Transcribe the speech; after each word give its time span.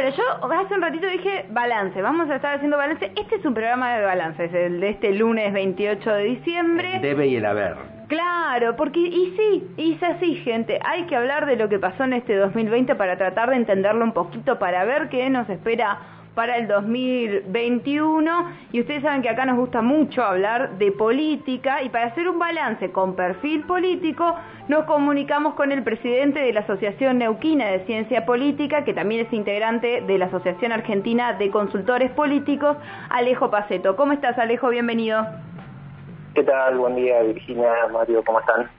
Bueno, 0.00 0.14
yo 0.16 0.52
hace 0.52 0.74
un 0.74 0.80
ratito 0.80 1.08
dije 1.08 1.46
balance, 1.50 2.00
vamos 2.00 2.30
a 2.30 2.36
estar 2.36 2.54
haciendo 2.54 2.76
balance. 2.76 3.10
Este 3.16 3.34
es 3.34 3.44
un 3.44 3.52
programa 3.52 3.96
de 3.96 4.04
balance, 4.04 4.44
es 4.44 4.54
el 4.54 4.78
de 4.78 4.90
este 4.90 5.10
lunes 5.10 5.52
28 5.52 6.14
de 6.14 6.22
diciembre. 6.22 6.94
El 6.94 7.02
debe 7.02 7.26
y 7.26 7.34
el 7.34 7.44
haber. 7.44 7.74
Claro, 8.06 8.76
porque 8.76 9.00
y 9.00 9.34
sí, 9.36 9.66
y 9.76 9.94
es 9.94 10.02
así, 10.04 10.36
gente. 10.36 10.78
Hay 10.84 11.06
que 11.06 11.16
hablar 11.16 11.46
de 11.46 11.56
lo 11.56 11.68
que 11.68 11.80
pasó 11.80 12.04
en 12.04 12.12
este 12.12 12.36
2020 12.36 12.94
para 12.94 13.18
tratar 13.18 13.50
de 13.50 13.56
entenderlo 13.56 14.04
un 14.04 14.12
poquito, 14.12 14.60
para 14.60 14.84
ver 14.84 15.08
qué 15.08 15.28
nos 15.30 15.50
espera 15.50 15.98
para 16.38 16.56
el 16.56 16.68
2021 16.68 18.52
y 18.70 18.80
ustedes 18.82 19.02
saben 19.02 19.22
que 19.22 19.28
acá 19.28 19.44
nos 19.44 19.56
gusta 19.56 19.82
mucho 19.82 20.22
hablar 20.22 20.78
de 20.78 20.92
política 20.92 21.82
y 21.82 21.88
para 21.88 22.06
hacer 22.06 22.28
un 22.28 22.38
balance 22.38 22.92
con 22.92 23.16
perfil 23.16 23.64
político 23.64 24.36
nos 24.68 24.84
comunicamos 24.84 25.54
con 25.54 25.72
el 25.72 25.82
presidente 25.82 26.38
de 26.38 26.52
la 26.52 26.60
Asociación 26.60 27.18
Neuquina 27.18 27.66
de 27.66 27.84
Ciencia 27.86 28.24
Política, 28.24 28.84
que 28.84 28.94
también 28.94 29.26
es 29.26 29.32
integrante 29.32 30.02
de 30.02 30.16
la 30.16 30.26
Asociación 30.26 30.70
Argentina 30.70 31.32
de 31.32 31.50
Consultores 31.50 32.12
Políticos, 32.12 32.76
Alejo 33.10 33.50
Paceto. 33.50 33.96
¿Cómo 33.96 34.12
estás, 34.12 34.38
Alejo? 34.38 34.68
Bienvenido. 34.68 35.26
¿Qué 36.36 36.44
tal? 36.44 36.78
Buen 36.78 36.94
día, 36.94 37.20
Virginia, 37.22 37.72
Mario, 37.92 38.22
¿cómo 38.24 38.38
están? 38.38 38.70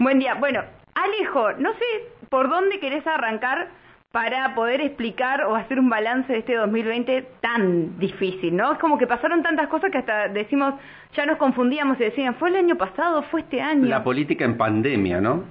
Buen 0.00 0.18
día. 0.18 0.34
Bueno, 0.34 0.62
Alejo, 0.96 1.52
no 1.58 1.72
sé 1.74 1.84
por 2.28 2.48
dónde 2.48 2.80
querés 2.80 3.06
arrancar 3.06 3.68
para 4.12 4.54
poder 4.54 4.80
explicar 4.80 5.44
o 5.44 5.54
hacer 5.54 5.78
un 5.78 5.90
balance 5.90 6.32
de 6.32 6.38
este 6.38 6.54
2020 6.54 7.26
tan 7.40 7.98
difícil, 7.98 8.56
¿no? 8.56 8.72
Es 8.72 8.78
como 8.78 8.96
que 8.96 9.06
pasaron 9.06 9.42
tantas 9.42 9.68
cosas 9.68 9.90
que 9.90 9.98
hasta 9.98 10.28
decimos, 10.28 10.74
ya 11.14 11.26
nos 11.26 11.36
confundíamos 11.36 12.00
y 12.00 12.04
decían, 12.04 12.34
¿fue 12.36 12.48
el 12.48 12.56
año 12.56 12.76
pasado? 12.76 13.22
¿Fue 13.24 13.40
este 13.40 13.60
año? 13.60 13.86
La 13.86 14.02
política 14.02 14.46
en 14.46 14.56
pandemia, 14.56 15.20
¿no? 15.20 15.44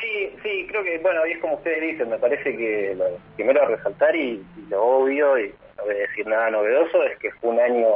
Sí, 0.00 0.32
sí, 0.44 0.66
creo 0.68 0.84
que, 0.84 0.98
bueno, 0.98 1.26
y 1.26 1.32
es 1.32 1.38
como 1.40 1.54
ustedes 1.54 1.82
dicen, 1.82 2.08
me 2.08 2.18
parece 2.18 2.56
que 2.56 2.94
lo 2.96 3.04
primero 3.34 3.62
a 3.62 3.66
resaltar 3.66 4.14
y, 4.14 4.44
lo 4.68 4.82
obvio, 4.82 5.36
y 5.36 5.52
no 5.76 5.84
voy 5.84 5.94
a 5.94 5.98
decir 5.98 6.26
nada 6.28 6.50
novedoso, 6.50 7.02
es 7.02 7.18
que 7.18 7.32
fue 7.32 7.50
un 7.50 7.60
año 7.60 7.88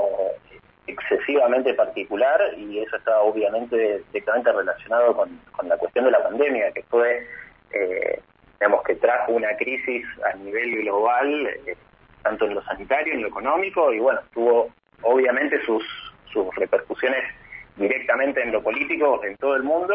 excesivamente 0.88 1.72
particular 1.74 2.40
y 2.58 2.80
eso 2.80 2.96
está 2.96 3.20
obviamente 3.20 4.02
directamente 4.12 4.52
relacionado 4.52 5.16
con, 5.16 5.30
con 5.52 5.68
la 5.68 5.78
cuestión 5.78 6.04
de 6.06 6.10
la 6.10 6.22
pandemia, 6.24 6.72
que 6.72 6.82
fue 6.82 7.26
eh, 7.72 8.20
digamos 8.64 8.82
que 8.84 8.94
trajo 8.94 9.32
una 9.32 9.54
crisis 9.58 10.06
a 10.24 10.34
nivel 10.38 10.80
global, 10.80 11.46
eh, 11.66 11.76
tanto 12.22 12.46
en 12.46 12.54
lo 12.54 12.62
sanitario, 12.62 13.12
en 13.12 13.20
lo 13.20 13.28
económico, 13.28 13.92
y 13.92 13.98
bueno, 13.98 14.20
tuvo 14.32 14.70
obviamente 15.02 15.60
sus, 15.66 15.84
sus 16.32 16.46
repercusiones 16.54 17.24
directamente 17.76 18.40
en 18.40 18.52
lo 18.52 18.62
político 18.62 19.22
en 19.22 19.36
todo 19.36 19.56
el 19.56 19.64
mundo, 19.64 19.94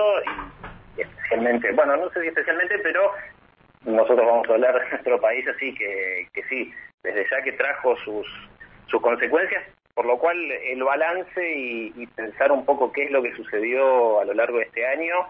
y 0.95 1.01
especialmente, 1.01 1.71
bueno, 1.71 1.97
no 1.97 2.11
sé 2.11 2.21
si 2.21 2.27
especialmente, 2.27 2.77
pero 2.83 3.11
nosotros 3.85 4.23
vamos 4.23 4.47
a 4.47 4.53
hablar 4.53 4.79
de 4.83 4.89
nuestro 4.91 5.19
país, 5.19 5.47
así 5.47 5.73
que, 5.73 6.27
que 6.31 6.43
sí, 6.43 6.71
desde 7.01 7.27
ya 7.27 7.41
que 7.41 7.53
trajo 7.53 7.97
sus, 8.05 8.27
sus 8.85 9.01
consecuencias, 9.01 9.63
por 9.95 10.05
lo 10.05 10.19
cual 10.19 10.37
el 10.39 10.83
balance 10.83 11.57
y, 11.57 11.91
y 11.95 12.05
pensar 12.05 12.51
un 12.51 12.65
poco 12.65 12.91
qué 12.91 13.05
es 13.05 13.11
lo 13.11 13.23
que 13.23 13.35
sucedió 13.35 14.19
a 14.19 14.25
lo 14.25 14.35
largo 14.35 14.59
de 14.59 14.65
este 14.65 14.85
año 14.85 15.25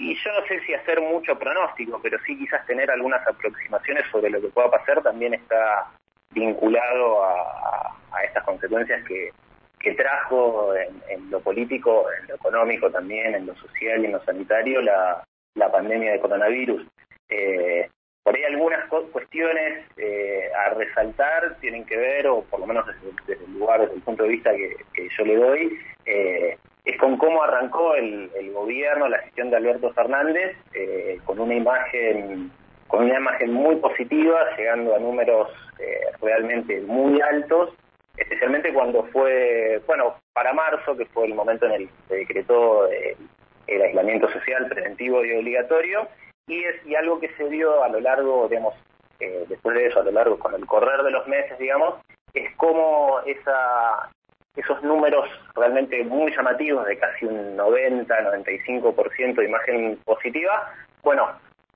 y 0.00 0.14
yo 0.14 0.32
no 0.32 0.46
sé 0.46 0.58
si 0.60 0.72
hacer 0.72 0.98
mucho 0.98 1.38
pronóstico, 1.38 2.00
pero 2.02 2.18
sí 2.24 2.36
quizás 2.38 2.64
tener 2.64 2.90
algunas 2.90 3.20
aproximaciones 3.26 4.06
sobre 4.10 4.30
lo 4.30 4.40
que 4.40 4.48
pueda 4.48 4.70
pasar 4.70 5.02
también 5.02 5.34
está 5.34 5.90
vinculado 6.30 7.22
a, 7.22 7.94
estas 8.24 8.42
consecuencias 8.44 9.06
que, 9.06 9.30
que 9.78 9.92
trajo 9.92 10.74
en, 10.74 11.30
lo 11.30 11.40
político, 11.40 12.06
en 12.18 12.28
lo 12.28 12.36
económico 12.36 12.90
también, 12.90 13.34
en 13.34 13.44
lo 13.44 13.54
social 13.56 14.00
y 14.00 14.06
en 14.06 14.12
lo 14.12 14.24
sanitario 14.24 14.80
la, 14.80 15.22
pandemia 15.70 16.12
de 16.12 16.20
coronavirus. 16.20 16.86
Eh, 17.28 17.88
por 18.22 18.34
ahí 18.34 18.44
algunas 18.44 18.88
cuestiones 18.88 19.84
eh, 19.98 20.50
a 20.54 20.70
resaltar 20.70 21.56
tienen 21.60 21.84
que 21.84 21.96
ver, 21.98 22.26
o 22.26 22.42
por 22.44 22.60
lo 22.60 22.66
menos 22.66 22.86
desde, 22.86 23.44
el 23.44 23.58
lugar, 23.58 23.82
desde 23.82 23.96
el 23.96 24.02
punto 24.02 24.22
de 24.22 24.30
vista 24.30 24.50
que, 24.52 24.76
que 24.94 25.08
yo 25.10 25.24
le 25.26 25.36
doy, 25.36 25.78
eh, 26.06 26.56
es 26.90 26.98
con 26.98 27.16
cómo 27.16 27.42
arrancó 27.42 27.94
el, 27.94 28.30
gobierno, 28.52 29.08
la 29.08 29.18
gestión 29.20 29.50
de 29.50 29.56
Alberto 29.56 29.92
Fernández, 29.92 30.56
eh, 30.74 31.18
con 31.24 31.38
una 31.40 31.54
imagen 31.54 32.50
con 32.88 33.04
una 33.04 33.18
imagen 33.18 33.52
muy 33.52 33.76
positiva, 33.76 34.56
llegando 34.56 34.96
a 34.96 34.98
números 34.98 35.48
eh, 35.78 36.00
realmente 36.20 36.80
muy 36.80 37.20
altos, 37.20 37.70
especialmente 38.16 38.74
cuando 38.74 39.04
fue, 39.12 39.80
bueno, 39.86 40.16
para 40.32 40.52
marzo, 40.52 40.96
que 40.96 41.06
fue 41.06 41.26
el 41.26 41.34
momento 41.34 41.66
en 41.66 41.72
el 41.72 41.86
que 41.86 41.94
se 42.08 42.14
decretó 42.16 42.88
el 42.88 43.82
aislamiento 43.82 44.28
social 44.32 44.66
preventivo 44.68 45.24
y 45.24 45.36
obligatorio, 45.36 46.08
y 46.48 46.64
es 46.64 46.84
y 46.84 46.96
algo 46.96 47.20
que 47.20 47.28
se 47.36 47.48
dio 47.48 47.82
a 47.84 47.88
lo 47.88 48.00
largo, 48.00 48.48
digamos, 48.48 48.74
eh, 49.20 49.44
después 49.48 49.76
de 49.76 49.86
eso, 49.86 50.00
a 50.00 50.04
lo 50.04 50.10
largo, 50.10 50.38
con 50.38 50.54
el 50.54 50.66
correr 50.66 51.02
de 51.04 51.12
los 51.12 51.26
meses, 51.28 51.56
digamos, 51.58 51.94
es 52.34 52.54
como 52.56 53.20
esa 53.24 54.10
esos 54.56 54.82
números 54.82 55.28
realmente 55.54 56.02
muy 56.04 56.34
llamativos 56.34 56.86
de 56.86 56.98
casi 56.98 57.24
un 57.24 57.56
90-95% 57.56 59.34
de 59.34 59.44
imagen 59.44 59.98
positiva, 60.04 60.74
bueno, 61.02 61.30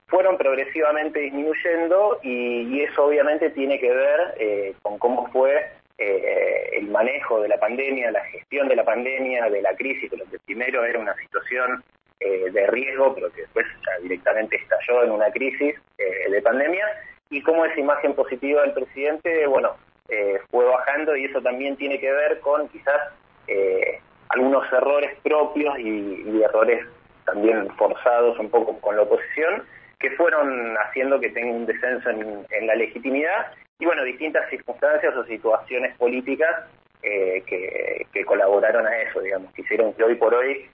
fueron 0.07 0.37
progresivamente 0.37 1.19
disminuyendo 1.19 2.19
y, 2.21 2.81
eso 2.81 3.05
obviamente 3.05 3.49
tiene 3.49 3.79
que 3.79 3.91
ver 3.91 4.35
eh, 4.37 4.75
con 4.81 4.99
cómo 4.99 5.27
fue 5.31 5.71
eh, 5.97 6.69
el 6.73 6.87
manejo 6.89 7.41
de 7.41 7.47
la 7.47 7.57
pandemia, 7.57 8.11
la 8.11 8.23
gestión 8.25 8.67
de 8.67 8.75
la 8.75 8.83
pandemia, 8.83 9.49
de 9.49 9.61
la 9.61 9.75
crisis, 9.75 10.09
que 10.09 10.17
lo 10.17 10.25
que 10.25 10.37
primero 10.39 10.83
era 10.85 10.99
una 10.99 11.15
situación 11.15 11.83
eh, 12.19 12.51
de 12.51 12.67
riesgo, 12.67 13.15
pero 13.15 13.31
que 13.31 13.41
después 13.41 13.65
ya 13.85 14.01
directamente 14.03 14.57
estalló 14.57 15.03
en 15.03 15.11
una 15.11 15.31
crisis 15.31 15.75
de 15.97 16.41
pandemia, 16.41 16.85
y 17.29 17.41
cómo 17.41 17.65
esa 17.65 17.79
imagen 17.79 18.13
positiva 18.13 18.61
del 18.61 18.73
presidente, 18.73 19.47
bueno, 19.47 19.75
eh, 20.09 20.39
fue 20.51 20.65
bajando 20.65 21.15
y 21.15 21.25
eso 21.25 21.41
también 21.41 21.75
tiene 21.77 21.99
que 21.99 22.11
ver 22.11 22.39
con 22.39 22.67
quizás 22.69 23.01
eh, 23.47 23.99
algunos 24.29 24.71
errores 24.71 25.17
propios 25.23 25.79
y, 25.79 26.41
errores 26.43 26.85
también 27.25 27.67
forzados 27.75 28.37
un 28.37 28.49
poco 28.49 28.79
con 28.79 28.95
la 28.95 29.01
oposición 29.01 29.63
que 29.99 30.11
fueron 30.11 30.75
haciendo 30.77 31.19
que 31.19 31.29
tenga 31.29 31.51
un 31.51 31.65
descenso 31.65 32.09
en, 32.09 32.67
la 32.67 32.75
legitimidad 32.75 33.51
y 33.79 33.85
bueno, 33.85 34.03
distintas 34.03 34.47
circunstancias 34.49 35.15
o 35.15 35.25
situaciones 35.25 35.97
políticas 35.97 36.65
eh, 37.01 37.43
que, 37.47 38.25
colaboraron 38.25 38.87
a 38.87 38.97
eso, 39.01 39.21
digamos, 39.21 39.53
que 39.53 39.61
hicieron 39.61 39.93
que 39.93 40.03
hoy 40.03 40.15
por 40.15 40.33
hoy 40.33 40.69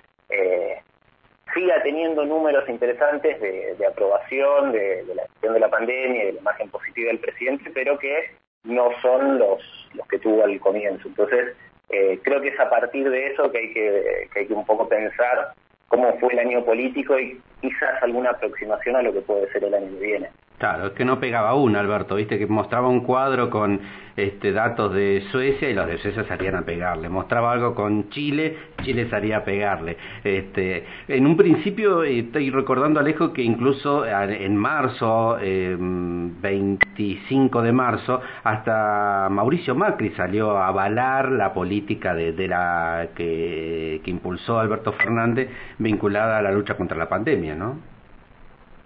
siga 1.54 1.82
teniendo 1.84 2.26
números 2.26 2.68
interesantes 2.70 3.40
de, 3.42 3.86
aprobación 3.86 4.72
de, 4.72 5.04
la 5.16 5.24
gestión 5.24 5.54
de 5.54 5.60
la 5.60 5.70
pandemia 5.70 6.24
y 6.24 6.26
de 6.28 6.34
la 6.34 6.40
imagen 6.40 6.70
positiva 6.70 7.08
del 7.10 7.20
presidente, 7.20 7.72
pero 7.74 7.98
que 8.00 8.32
no 8.64 8.90
son 9.02 9.40
los, 9.40 9.62
los 9.94 10.08
que 10.08 10.20
tuvo 10.20 10.44
al 10.44 10.60
comienzo. 10.60 11.08
Entonces, 11.08 11.56
eh, 11.90 12.20
creo 12.24 12.42
que 12.42 12.50
es 12.50 12.60
a 12.60 12.70
partir 12.70 13.10
de 13.10 13.28
eso 13.28 13.52
que 13.52 13.58
hay 13.58 13.74
que, 13.74 14.28
que 14.34 14.40
hay 14.40 14.48
que 14.48 14.54
un 14.54 14.66
poco 14.66 14.88
pensar 14.88 15.54
cómo 15.88 16.18
fue 16.20 16.34
el 16.34 16.40
año 16.40 16.64
político 16.64 17.20
y 17.20 17.40
quizás 17.60 18.02
alguna 18.02 18.32
aproximación 18.32 18.96
a 18.96 19.02
lo 19.02 19.12
que 19.14 19.22
puede 19.22 19.52
ser 19.52 19.64
el 19.66 19.74
año 19.74 19.92
que 20.00 20.06
viene. 20.06 20.30
Claro, 20.62 20.86
es 20.86 20.94
que 20.94 21.06
no 21.06 21.20
pegaba 21.20 21.56
uno, 21.56 21.80
Alberto, 21.80 22.18
viste 22.18 22.38
que 22.38 22.46
mostraba 22.46 22.88
un 22.88 23.00
cuadro 23.00 23.50
con 23.50 23.80
este, 24.16 24.52
datos 24.52 24.94
de 24.94 25.24
Suecia 25.32 25.68
y 25.68 25.74
los 25.74 25.88
de 25.88 25.98
Suecia 25.98 26.24
salían 26.26 26.54
a 26.54 26.62
pegarle. 26.62 27.10
Mostraba 27.10 27.52
algo 27.52 27.74
con 27.74 28.12
Chile, 28.12 28.58
Chile 28.84 29.10
salía 29.10 29.38
a 29.38 29.44
pegarle. 29.44 29.98
Este, 30.24 30.86
en 31.08 31.26
un 31.26 31.36
principio, 31.36 32.04
eh, 32.04 32.20
estoy 32.20 32.52
recordando, 32.52 33.00
Alejo, 33.00 33.34
que 33.34 33.42
incluso 33.42 34.06
en 34.06 34.56
marzo, 34.56 35.40
25 35.40 37.60
em, 37.60 37.66
de 37.66 37.72
marzo, 37.72 38.22
hasta 38.44 39.30
Mauricio 39.32 39.74
Macri 39.74 40.12
salió 40.12 40.58
a 40.58 40.68
avalar 40.68 41.32
la 41.32 41.56
política 41.56 42.14
de, 42.14 42.48
la 42.48 43.08
que 43.16 44.00
impulsó 44.06 44.60
Alberto 44.60 44.94
Fernández 44.94 45.50
vinculada 45.80 46.38
a 46.38 46.42
la 46.44 46.52
lucha 46.52 46.78
contra 46.78 46.96
la 46.96 47.10
pandemia, 47.10 47.56
¿no? 47.56 47.91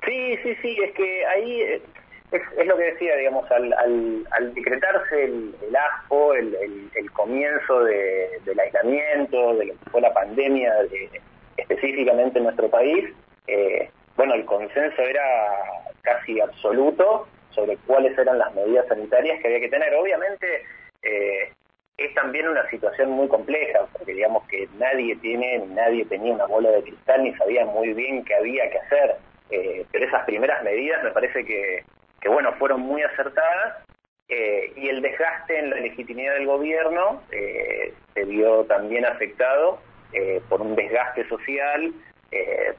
Sí, 0.06 0.38
sí, 0.44 0.56
sí, 0.62 0.78
es 0.84 0.92
que 0.94 1.26
ahí 1.26 1.62
eh, 1.62 1.82
es, 2.32 2.68
lo 2.68 2.78
que 2.78 2.84
decía, 2.84 3.16
digamos, 3.16 3.50
al, 3.52 3.74
al, 3.74 4.54
decretarse 4.54 5.24
el, 5.24 5.56
el 5.68 5.76
ASPO, 5.76 6.34
el, 6.36 7.12
comienzo 7.14 7.84
del 7.84 8.60
aislamiento, 8.60 9.56
de 9.56 9.66
lo 9.66 9.74
que 9.74 9.90
fue 9.90 10.02
la 10.02 10.14
pandemia 10.14 10.74
específicamente 11.58 12.38
en 12.38 12.44
nuestro 12.44 12.70
país, 12.70 13.06
eh, 13.48 13.90
bueno, 14.18 14.34
el 14.34 14.46
consenso 14.46 15.02
era 15.02 15.24
casi 16.02 16.40
absoluto 16.40 17.28
sobre 17.52 17.78
cuáles 17.88 18.18
eran 18.18 18.38
las 18.38 18.54
medidas 18.54 18.88
sanitarias 18.88 19.40
que 19.40 19.48
había 19.48 19.62
que 19.62 19.70
tener. 19.70 19.94
Obviamente 19.96 20.64
eh, 21.02 21.52
es 21.98 22.14
también 22.14 22.48
una 22.48 22.70
situación 22.70 23.12
muy 23.12 23.28
compleja, 23.28 23.88
porque 23.94 24.14
digamos 24.14 24.46
que 24.48 24.68
nadie 24.78 25.16
tiene, 25.18 25.60
nadie 25.70 26.06
tenía 26.06 26.34
una 26.34 26.46
bola 26.46 26.70
de 26.72 26.84
cristal 26.84 27.24
ni 27.24 27.34
sabía 27.36 27.66
muy 27.66 27.94
bien 27.94 28.24
qué 28.26 28.36
había 28.36 28.70
que 28.70 28.80
hacer 28.80 29.16
eh, 29.50 29.86
pero 29.92 30.06
esas 30.06 30.26
primeras 30.26 30.64
medidas 30.64 31.04
me 31.04 31.12
parece 31.12 31.46
que, 31.46 31.84
que 32.20 32.30
bueno, 32.30 32.54
fueron 32.54 32.82
muy 32.82 33.04
acertadas 33.04 33.86
eh, 34.28 34.74
y 34.76 34.90
el 34.90 35.02
desgaste 35.02 35.60
en 35.60 35.70
la 35.70 35.76
legitimidad 35.78 36.34
del 36.34 36.48
gobierno 36.48 37.22
eh, 37.32 37.94
se 38.14 38.24
vio 38.24 38.66
también 38.66 39.06
afectado 39.06 39.80
por 40.48 40.62
un 40.62 40.78
desgaste 40.78 41.28
social, 41.28 41.92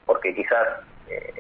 porque 0.07 0.35
quizás 0.35 0.67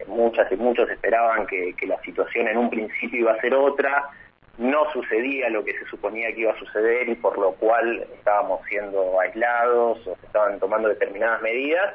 muchas 0.06 0.52
y 0.52 0.56
muchos 0.56 0.90
esperaban 0.90 1.46
que, 1.46 1.74
la 1.86 1.98
situación 2.02 2.48
en 2.48 2.58
un 2.58 2.68
principio 2.68 3.20
iba 3.20 3.32
a 3.32 3.40
ser 3.40 3.54
otra, 3.54 4.10
no 4.58 4.92
sucedía 4.92 5.48
lo 5.48 5.64
que 5.64 5.72
se 5.78 5.86
suponía 5.86 6.34
que 6.34 6.42
iba 6.42 6.52
a 6.52 6.58
suceder 6.58 7.08
y 7.08 7.14
por 7.14 7.38
lo 7.38 7.52
cual 7.52 8.06
estábamos 8.14 8.60
siendo 8.68 9.18
aislados 9.20 10.06
o 10.06 10.16
se 10.16 10.26
estaban 10.26 10.58
tomando 10.58 10.90
determinadas 10.90 11.40
medidas. 11.40 11.94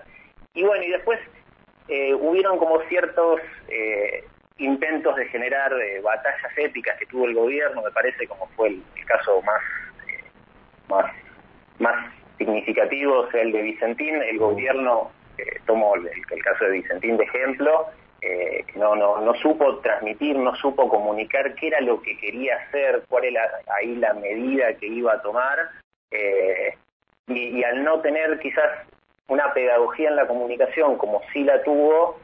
Y 0.56 0.64
bueno, 0.64 0.84
y 0.84 0.90
después 0.90 1.20
eh, 1.88 2.14
hubieron 2.14 2.58
como 2.58 2.80
ciertos 2.84 3.42
eh, 3.68 4.24
intentos 4.58 5.16
de 5.16 5.26
generar 5.28 5.74
batallas 6.04 6.58
épicas 6.58 6.98
que 7.00 7.06
tuvo 7.08 7.26
el 7.26 7.34
gobierno, 7.34 7.82
me 7.82 7.92
parece 7.92 8.28
como 8.28 8.48
fue 8.56 8.70
el, 8.70 8.84
caso 9.06 9.42
más, 9.42 9.62
más, 10.88 11.12
más 11.80 12.14
significativo, 12.38 13.20
o 13.20 13.32
sea, 13.32 13.42
el 13.42 13.52
de 13.52 13.62
Vicentín, 13.62 14.22
el 14.22 14.38
gobierno 14.38 15.12
tomo 15.66 15.96
el, 15.96 16.44
caso 16.44 16.66
de 16.66 16.72
Vicentín 16.72 17.18
de 17.18 17.24
ejemplo, 17.24 17.88
eh, 18.22 18.64
no, 18.76 18.96
no, 18.96 19.20
no 19.20 19.34
supo 19.36 19.80
transmitir, 19.80 20.38
no 20.38 20.56
supo 20.56 20.88
comunicar 20.88 21.56
qué 21.56 21.68
era 21.68 21.82
lo 21.82 22.02
que 22.04 22.16
quería 22.18 22.56
hacer, 22.58 23.04
cuál 23.10 23.26
era 23.26 23.42
ahí 23.76 23.96
la 23.96 24.14
medida 24.14 24.76
que 24.76 24.86
iba 24.86 25.14
a 25.14 25.22
tomar, 25.24 25.58
eh, 26.12 26.76
y, 27.28 27.64
al 27.64 27.84
no 27.84 28.00
tener 28.02 28.40
quizás 28.40 28.70
una 29.32 29.54
pedagogía 29.54 30.10
en 30.10 30.18
la 30.18 30.28
comunicación 30.28 30.98
como 30.98 31.22
sí 31.32 31.44
la 31.44 31.64
tuvo 31.64 32.20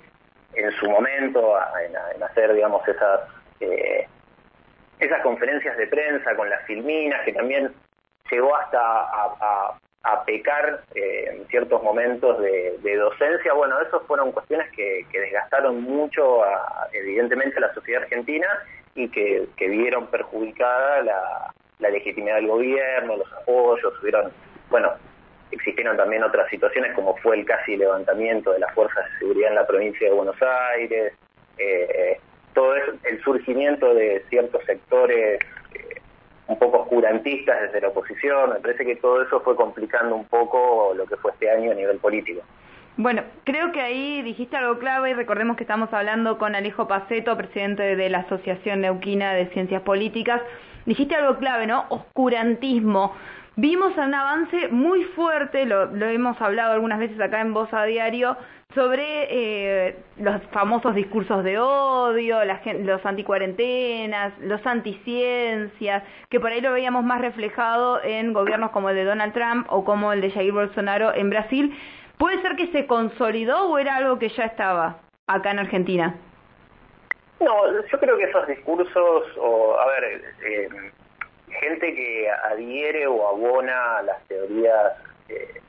en 0.53 0.71
su 0.73 0.89
momento 0.89 1.55
en, 2.15 2.23
hacer, 2.23 2.53
digamos, 2.53 2.85
esas, 2.87 3.21
eh, 3.61 4.07
esas 4.99 5.21
conferencias 5.21 5.77
de 5.77 5.87
prensa 5.87 6.35
con 6.35 6.49
las 6.49 6.61
filminas, 6.65 7.23
que 7.23 7.31
también 7.33 7.73
llegó 8.29 8.55
hasta 8.55 8.79
a, 8.79 9.77
a 10.03 10.23
pecar 10.25 10.83
eh, 10.95 11.35
en 11.35 11.47
ciertos 11.47 11.81
momentos 11.83 12.39
de, 12.39 12.95
docencia. 12.97 13.53
Bueno, 13.53 13.79
esas 13.81 14.01
fueron 14.03 14.31
cuestiones 14.31 14.69
que, 14.71 15.05
desgastaron 15.11 15.81
mucho, 15.81 16.41
evidentemente, 16.93 17.57
a 17.57 17.61
la 17.61 17.73
sociedad 17.73 18.03
argentina 18.03 18.47
y 18.95 19.09
que, 19.09 19.47
vieron 19.57 20.07
perjudicada 20.07 21.03
la, 21.03 21.89
legitimidad 21.89 22.35
del 22.35 22.47
gobierno, 22.47 23.17
los 23.17 23.33
apoyos, 23.33 23.93
hubieron, 24.01 24.31
bueno, 24.69 24.91
existieron 25.51 25.97
también 25.97 26.23
otras 26.23 26.49
situaciones 26.49 26.93
como 26.93 27.15
fue 27.17 27.37
el 27.37 27.45
casi 27.45 27.77
levantamiento 27.77 28.51
de 28.51 28.59
las 28.59 28.73
fuerzas 28.73 29.05
de 29.05 29.19
seguridad 29.19 29.49
en 29.49 29.55
la 29.55 29.67
provincia 29.67 30.07
de 30.07 30.13
Buenos 30.13 30.37
Aires, 30.41 31.13
eh, 31.57 32.19
todo 32.53 32.75
eso, 32.75 32.93
el 33.03 33.21
surgimiento 33.23 33.93
de 33.93 34.23
ciertos 34.29 34.63
sectores 34.65 35.39
un 36.47 36.57
poco 36.57 36.79
oscurantistas 36.79 37.61
desde 37.61 37.81
la 37.81 37.89
oposición. 37.89 38.51
Me 38.53 38.59
parece 38.59 38.85
que 38.85 38.95
todo 38.95 39.21
eso 39.21 39.41
fue 39.41 39.55
complicando 39.55 40.15
un 40.15 40.25
poco 40.25 40.93
lo 40.95 41.05
que 41.05 41.17
fue 41.17 41.31
este 41.31 41.49
año 41.49 41.71
a 41.71 41.75
nivel 41.75 41.97
político. 41.97 42.41
Bueno, 42.95 43.23
creo 43.43 43.71
que 43.71 43.81
ahí 43.81 44.23
dijiste 44.23 44.57
algo 44.57 44.79
clave 44.79 45.11
y 45.11 45.13
recordemos 45.13 45.55
que 45.55 45.63
estamos 45.63 45.93
hablando 45.93 46.39
con 46.39 46.55
Alejo 46.55 46.87
Paceto, 46.87 47.37
presidente 47.37 47.95
de 47.95 48.09
la 48.09 48.19
Asociación 48.19 48.81
Neuquina 48.81 49.33
de 49.33 49.47
Ciencias 49.47 49.83
Políticas. 49.83 50.41
Dijiste 50.85 51.15
algo 51.15 51.37
clave, 51.37 51.67
¿no? 51.67 51.85
Oscurantismo. 51.89 53.13
Vimos 53.59 53.97
un 53.97 54.13
avance 54.13 54.67
muy 54.67 55.03
fuerte, 55.15 55.65
lo, 55.65 55.91
hemos 55.91 56.39
hablado 56.39 56.73
algunas 56.73 56.99
veces 56.99 57.19
acá 57.19 57.41
en 57.41 57.55
Voz 57.55 57.73
a 57.73 57.85
Diario, 57.85 58.37
sobre 58.75 59.03
eh, 59.31 59.97
los 60.17 60.39
famosos 60.51 60.93
discursos 60.93 61.43
de 61.43 61.57
odio, 61.57 62.45
la, 62.45 62.61
los 62.83 63.03
anticuarentenas, 63.03 64.37
los 64.41 64.63
anticiencias, 64.63 66.03
que 66.29 66.39
por 66.39 66.51
ahí 66.51 66.61
lo 66.61 66.71
veíamos 66.71 67.03
más 67.03 67.19
reflejado 67.19 67.99
en 68.03 68.31
gobiernos 68.31 68.69
como 68.69 68.91
el 68.91 68.95
de 68.95 69.05
Donald 69.05 69.33
Trump 69.33 69.65
o 69.71 69.83
como 69.83 70.13
el 70.13 70.21
de 70.21 70.29
Jair 70.29 70.53
Bolsonaro 70.53 71.15
en 71.15 71.31
Brasil. 71.31 71.75
¿Puede 72.19 72.39
ser 72.43 72.57
que 72.57 72.67
se 72.67 72.85
consolidó 72.85 73.71
o 73.71 73.79
era 73.79 73.95
algo 73.95 74.19
que 74.19 74.29
ya 74.29 74.43
estaba 74.43 74.99
acá 75.25 75.49
en 75.49 75.57
Argentina? 75.57 76.15
No, 77.39 77.81
yo 77.91 77.99
creo 77.99 78.17
que 78.17 78.25
esos 78.25 78.45
discursos, 78.45 79.23
o 79.39 79.79
a 79.79 79.87
ver, 79.87 80.03
eh, 80.45 80.69
gente 81.59 81.93
que 81.95 82.29
adhiere 82.29 83.07
o 83.07 83.27
abona 83.27 83.97
a 83.97 84.01
las 84.03 84.23
teorías 84.27 84.93
eh, 85.29 85.61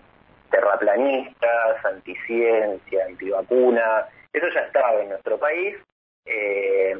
terraplanistas, 0.51 1.85
anticiencia, 1.85 3.05
antivacuna, 3.07 4.07
eso 4.33 4.47
ya 4.55 4.61
estaba 4.61 5.01
en 5.01 5.11
nuestro 5.11 5.39
país. 5.39 5.77
Eh, 6.25 6.99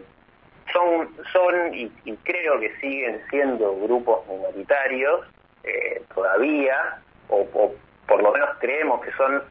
son, 0.73 1.09
son 1.33 1.75
y, 1.75 1.91
creo 2.25 2.61
que 2.61 2.75
siguen 2.77 3.23
siendo 3.31 3.75
grupos 3.77 4.27
minoritarios 4.29 5.27
eh, 5.65 6.03
todavía, 6.15 7.01
o, 7.29 7.47
por 8.07 8.23
lo 8.23 8.33
menos 8.33 8.51
creemos 8.61 9.05
que 9.05 9.13
son 9.13 9.43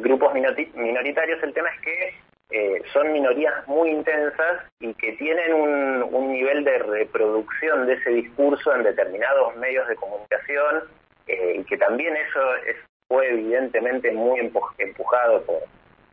grupos 0.00 0.32
minoritarios. 0.32 1.42
El 1.42 1.52
tema 1.52 1.68
es 1.68 1.80
que 1.80 2.82
son 2.92 3.12
minorías 3.12 3.66
muy 3.68 3.90
intensas 3.90 4.62
y 4.80 4.94
que 4.94 5.12
tienen 5.12 5.52
un 5.52 6.31
nivel 6.52 6.64
de 6.64 6.78
reproducción 6.78 7.86
de 7.86 7.94
ese 7.94 8.10
discurso 8.10 8.74
en 8.74 8.82
determinados 8.82 9.56
medios 9.56 9.86
de 9.88 9.96
comunicación 9.96 10.84
eh, 11.26 11.56
y 11.58 11.64
que 11.64 11.76
también 11.76 12.14
eso 12.16 12.56
es, 12.66 12.76
fue 13.08 13.30
evidentemente 13.30 14.10
muy 14.12 14.40
empujado 14.78 15.42
por, 15.44 15.62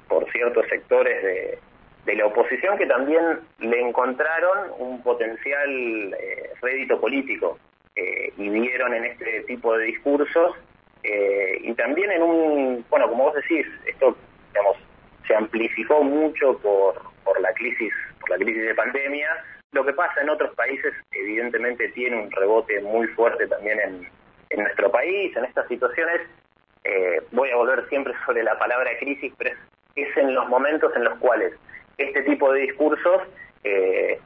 por 0.08 0.32
ciertos 0.32 0.66
sectores 0.68 1.24
de, 1.24 1.60
la 2.16 2.26
oposición 2.26 2.76
que 2.80 2.88
también 2.88 3.40
le 3.60 3.82
encontraron 3.82 4.72
un 4.80 5.04
potencial 5.04 5.70
eh, 6.20 6.50
rédito 6.60 7.00
político 7.00 7.60
eh, 7.96 8.34
y 8.36 8.50
vieron 8.50 8.96
en 8.96 9.06
este 9.06 9.44
tipo 9.44 9.78
de 9.78 9.86
discursos 9.86 10.56
y 11.62 11.74
también 11.76 12.12
en 12.12 12.22
un, 12.22 12.86
bueno, 12.90 13.08
como 13.08 13.26
vos 13.26 13.36
decís, 13.36 13.66
esto 13.86 14.16
digamos, 14.50 14.78
se 15.28 15.36
amplificó 15.36 16.04
mucho 16.04 16.58
por, 16.60 17.02
por 17.24 17.40
la 17.40 17.54
crisis 17.54 17.94
por 18.20 18.32
la 18.32 18.38
crisis 18.38 18.64
de 18.64 18.76
pandemia. 18.76 19.30
Lo 19.72 19.86
que 19.86 19.94
pasa 19.94 20.22
en 20.22 20.30
otros 20.30 20.54
países 20.56 20.94
evidentemente 21.12 21.90
tiene 21.90 22.24
un 22.24 22.32
rebote 22.32 22.82
muy 22.82 23.08
fuerte 23.10 23.48
también 23.48 23.80
en, 23.80 24.10
nuestro 24.58 24.92
país, 24.92 25.36
en 25.38 25.46
estas 25.46 25.68
situaciones, 25.68 26.22
eh, 26.84 27.22
voy 27.32 27.52
a 27.52 27.56
volver 27.56 27.88
siempre 27.88 28.14
sobre 28.26 28.44
la 28.44 28.58
palabra 28.58 28.90
crisis, 29.00 29.32
pero 29.38 29.52
es, 29.96 30.18
en 30.18 30.34
los 30.34 30.50
momentos 30.50 30.92
en 30.96 31.04
los 31.04 31.20
cuales 31.20 31.54
este 31.98 32.24
tipo 32.24 32.52
de 32.52 32.62
discursos 32.62 33.22
eh, 33.64 34.20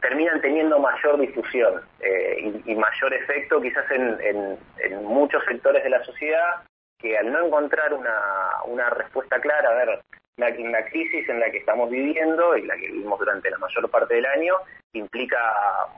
terminan 0.00 0.40
teniendo 0.40 0.78
mayor 0.78 1.18
difusión 1.20 1.80
eh, 2.00 2.60
y, 2.64 2.74
mayor 2.74 3.14
efecto 3.14 3.60
quizás 3.62 3.84
en, 3.90 4.58
muchos 5.04 5.44
sectores 5.44 5.84
de 5.84 5.90
la 5.90 6.04
sociedad 6.04 6.62
que 6.98 7.16
al 7.16 7.30
no 7.32 7.46
encontrar 7.46 7.92
una, 7.94 8.90
respuesta 8.90 9.40
clara, 9.40 9.70
a 9.70 9.74
ver, 9.74 10.00
una, 10.36 10.84
crisis 10.86 11.28
en 11.28 11.40
la 11.40 11.50
que 11.50 11.58
estamos 11.58 11.90
viviendo 11.90 12.56
y 12.56 12.62
la 12.62 12.76
que 12.76 12.88
vivimos 12.88 13.18
durante 13.18 13.50
la 13.50 13.58
mayor 13.58 13.90
parte 13.90 14.14
del 14.14 14.26
año 14.26 14.54
implica 14.92 15.38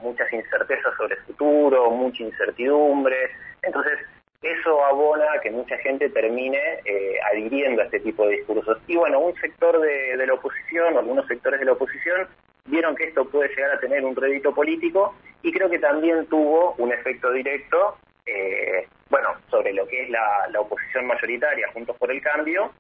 muchas 0.01 0.33
incertezas 0.33 0.95
sobre 0.97 1.15
el 1.15 1.23
futuro, 1.23 1.91
mucha 1.91 2.23
incertidumbre. 2.23 3.31
Entonces, 3.63 3.99
eso 4.43 4.85
abona 4.85 5.25
a 5.33 5.41
que 5.41 5.51
mucha 5.51 5.77
gente 5.79 6.11
termine 6.11 6.59
eh, 6.85 7.17
adhiriendo 7.33 7.83
a 7.83 7.87
este 7.87 8.01
tipo 8.01 8.27
de 8.27 8.37
discursos. 8.37 8.79
Y 8.87 8.97
bueno, 8.97 9.21
un 9.21 9.35
sector 9.37 9.81
de, 9.81 10.27
la 10.27 10.35
oposición, 10.35 10.97
algunos 10.97 11.27
sectores 11.27 11.61
de 11.61 11.67
la 11.67 11.73
oposición, 11.73 12.29
vieron 12.67 12.95
que 12.95 13.05
esto 13.05 13.29
puede 13.29 13.49
llegar 13.51 13.73
a 13.73 13.81
tener 13.81 14.05
un 14.05 14.17
rédito 14.17 14.55
político 14.55 15.15
y 15.43 15.53
creo 15.53 15.71
que 15.71 15.79
también 15.79 16.27
tuvo 16.27 16.75
un 16.79 16.93
efecto 16.93 17.31
directo, 17.31 17.99
eh, 18.27 18.87
bueno, 19.11 19.29
sobre 19.51 19.73
lo 19.73 19.87
que 19.87 20.03
es 20.03 20.11
la, 20.11 20.49
la 20.51 20.61
oposición 20.61 21.07
mayoritaria, 21.07 21.71
Juntos 21.73 21.97
por 21.99 22.11
el 22.11 22.23
Cambio, 22.23 22.73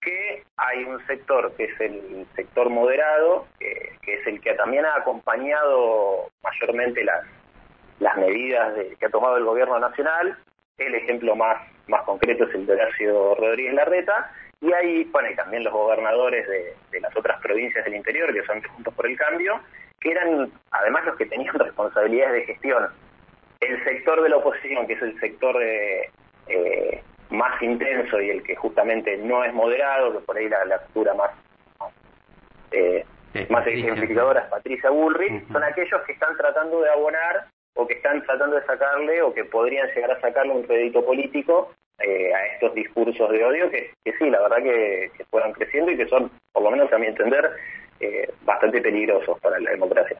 que 0.00 0.44
hay 0.56 0.84
un 0.84 1.04
sector 1.06 1.52
que 1.56 1.64
es 1.64 1.80
el 1.80 2.26
sector 2.34 2.70
moderado, 2.70 3.46
que, 3.58 3.96
es 4.06 4.26
el 4.26 4.40
que 4.40 4.54
también 4.54 4.84
ha 4.86 4.96
acompañado 4.96 6.30
mayormente 6.42 7.04
las, 7.04 7.24
las 8.00 8.16
medidas 8.16 8.74
que 8.98 9.06
ha 9.06 9.10
tomado 9.10 9.36
el 9.36 9.44
gobierno 9.44 9.78
nacional. 9.78 10.36
El 10.78 10.94
ejemplo 10.94 11.34
más, 11.34 11.60
más 11.88 12.02
concreto 12.02 12.44
es 12.44 12.54
el 12.54 12.66
de 12.66 12.74
Horacio 12.74 13.34
Rodríguez 13.34 13.74
Larreta. 13.74 14.32
Y 14.60 14.72
hay, 14.72 15.04
bueno, 15.04 15.30
y 15.30 15.36
también 15.36 15.64
los 15.64 15.72
gobernadores 15.72 16.46
de, 16.48 16.74
de 16.90 17.00
las 17.00 17.16
otras 17.16 17.40
provincias 17.40 17.84
del 17.84 17.94
interior, 17.94 18.32
que 18.32 18.44
son 18.44 18.62
Juntos 18.62 18.94
por 18.94 19.06
el 19.06 19.16
Cambio, 19.16 19.60
que 20.00 20.10
eran 20.10 20.50
además 20.70 21.04
los 21.04 21.16
que 21.16 21.26
tenían 21.26 21.54
responsabilidades 21.58 22.34
de 22.34 22.52
gestión. 22.54 22.88
El 23.60 23.84
sector 23.84 24.22
de 24.22 24.28
la 24.28 24.36
oposición, 24.36 24.86
que 24.86 24.92
es 24.94 25.02
el 25.02 25.18
sector 25.20 25.58
de, 25.58 26.10
eh, 26.48 27.02
más 27.30 27.60
intenso 27.62 28.20
y 28.20 28.30
el 28.30 28.42
que 28.42 28.56
justamente 28.56 29.16
no 29.18 29.44
es 29.44 29.52
moderado, 29.52 30.12
que 30.12 30.20
por 30.20 30.36
ahí 30.36 30.48
la, 30.48 30.64
lectura 30.64 31.14
más 31.14 31.30
eh, 32.70 33.04
más 33.50 33.66
ejemplificadora 33.66 34.40
es 34.40 34.46
Patricia 34.48 34.90
Bullrich, 34.90 35.46
son 35.52 35.62
aquellos 35.62 36.00
que 36.02 36.12
están 36.12 36.36
tratando 36.36 36.80
de 36.80 36.90
abonar 36.90 37.46
o 37.74 37.86
que 37.86 37.94
están 37.94 38.22
tratando 38.24 38.56
de 38.56 38.64
sacarle 38.64 39.22
o 39.22 39.32
que 39.32 39.44
podrían 39.44 39.88
llegar 39.94 40.10
a 40.10 40.20
sacarle 40.20 40.52
un 40.52 40.64
crédito 40.64 41.04
político 41.04 41.72
eh, 41.98 42.32
a 42.32 42.46
estos 42.54 42.74
discursos 42.74 43.30
de 43.30 43.44
odio 43.44 43.70
que, 43.70 43.92
sí, 44.18 44.30
la 44.30 44.40
verdad 44.40 44.62
que, 44.62 45.10
que, 45.16 45.24
fueron 45.26 45.52
creciendo 45.52 45.92
y 45.92 45.96
que 45.96 46.08
son, 46.08 46.30
por 46.52 46.62
lo 46.62 46.70
menos 46.70 46.92
a 46.92 46.98
mi 46.98 47.06
entender, 47.06 47.50
eh, 48.00 48.28
bastante 48.42 48.80
peligrosos 48.80 49.38
para 49.40 49.58
la 49.60 49.70
democracia. 49.70 50.18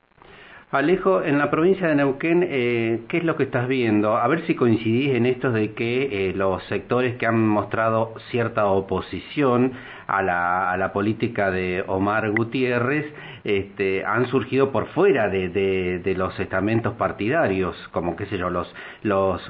Alejo, 0.71 1.23
en 1.23 1.39
la 1.39 1.51
provincia 1.51 1.89
de 1.89 1.95
Neuquén, 1.95 2.47
eh, 2.47 3.01
¿qué 3.09 3.17
es 3.17 3.25
lo 3.25 3.37
que 3.37 3.45
estás 3.45 3.69
viendo? 3.69 4.19
A 4.19 4.29
ver 4.29 4.45
si 4.47 4.55
coincidís 4.55 5.15
en 5.15 5.25
esto 5.25 5.51
de 5.51 5.73
que 5.73 6.29
eh, 6.29 6.35
los 6.35 6.63
sectores 6.65 7.17
que 7.17 7.25
han 7.25 7.41
mostrado 7.49 8.13
cierta 8.31 8.67
oposición 8.67 9.73
a 10.07 10.21
la, 10.23 10.91
política 10.93 11.51
de 11.51 11.85
Omar 11.87 12.31
Gutiérrez 12.33 13.07
este, 13.45 14.05
han 14.05 14.27
surgido 14.27 14.71
por 14.71 14.89
fuera 14.89 15.31
de, 15.31 15.49
de, 15.49 16.15
los 16.15 16.39
estamentos 16.39 16.93
partidarios, 16.97 17.75
como 17.93 18.15
qué 18.15 18.27
sé 18.27 18.37
yo, 18.37 18.51
los, 18.51 18.71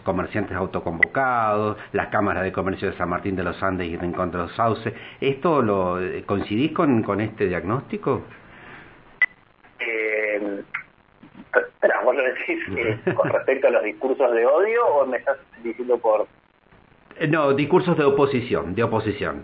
comerciantes 0.04 0.56
autoconvocados, 0.56 1.78
las 1.92 2.08
cámaras 2.10 2.44
de 2.44 2.52
comercio 2.52 2.92
de 2.92 2.96
San 2.96 3.08
Martín 3.08 3.34
de 3.34 3.42
los 3.42 3.60
Andes 3.60 3.88
y 3.88 3.96
de 3.96 4.06
los 4.06 4.52
Sauces. 4.52 4.94
¿Esto 5.20 5.62
lo 5.62 5.98
coincidís 6.26 6.70
con, 6.70 7.02
con 7.02 7.20
este 7.20 7.48
diagnóstico? 7.48 8.22
Eh, 9.80 10.62
espera, 12.26 12.58
¿vos 12.68 12.74
lo 12.76 12.84
decís 12.84 13.06
eh, 13.06 13.14
con 13.14 13.28
respecto 13.30 13.68
a 13.68 13.70
los 13.70 13.82
discursos 13.82 14.32
de 14.32 14.46
odio 14.46 14.86
o 14.86 15.06
me 15.06 15.18
estás 15.18 15.38
diciendo 15.62 15.98
por...? 15.98 16.26
Eh, 17.16 17.26
no, 17.26 17.52
discursos 17.52 17.96
de 17.96 18.04
oposición, 18.04 18.74
de 18.74 18.82
oposición. 18.82 19.42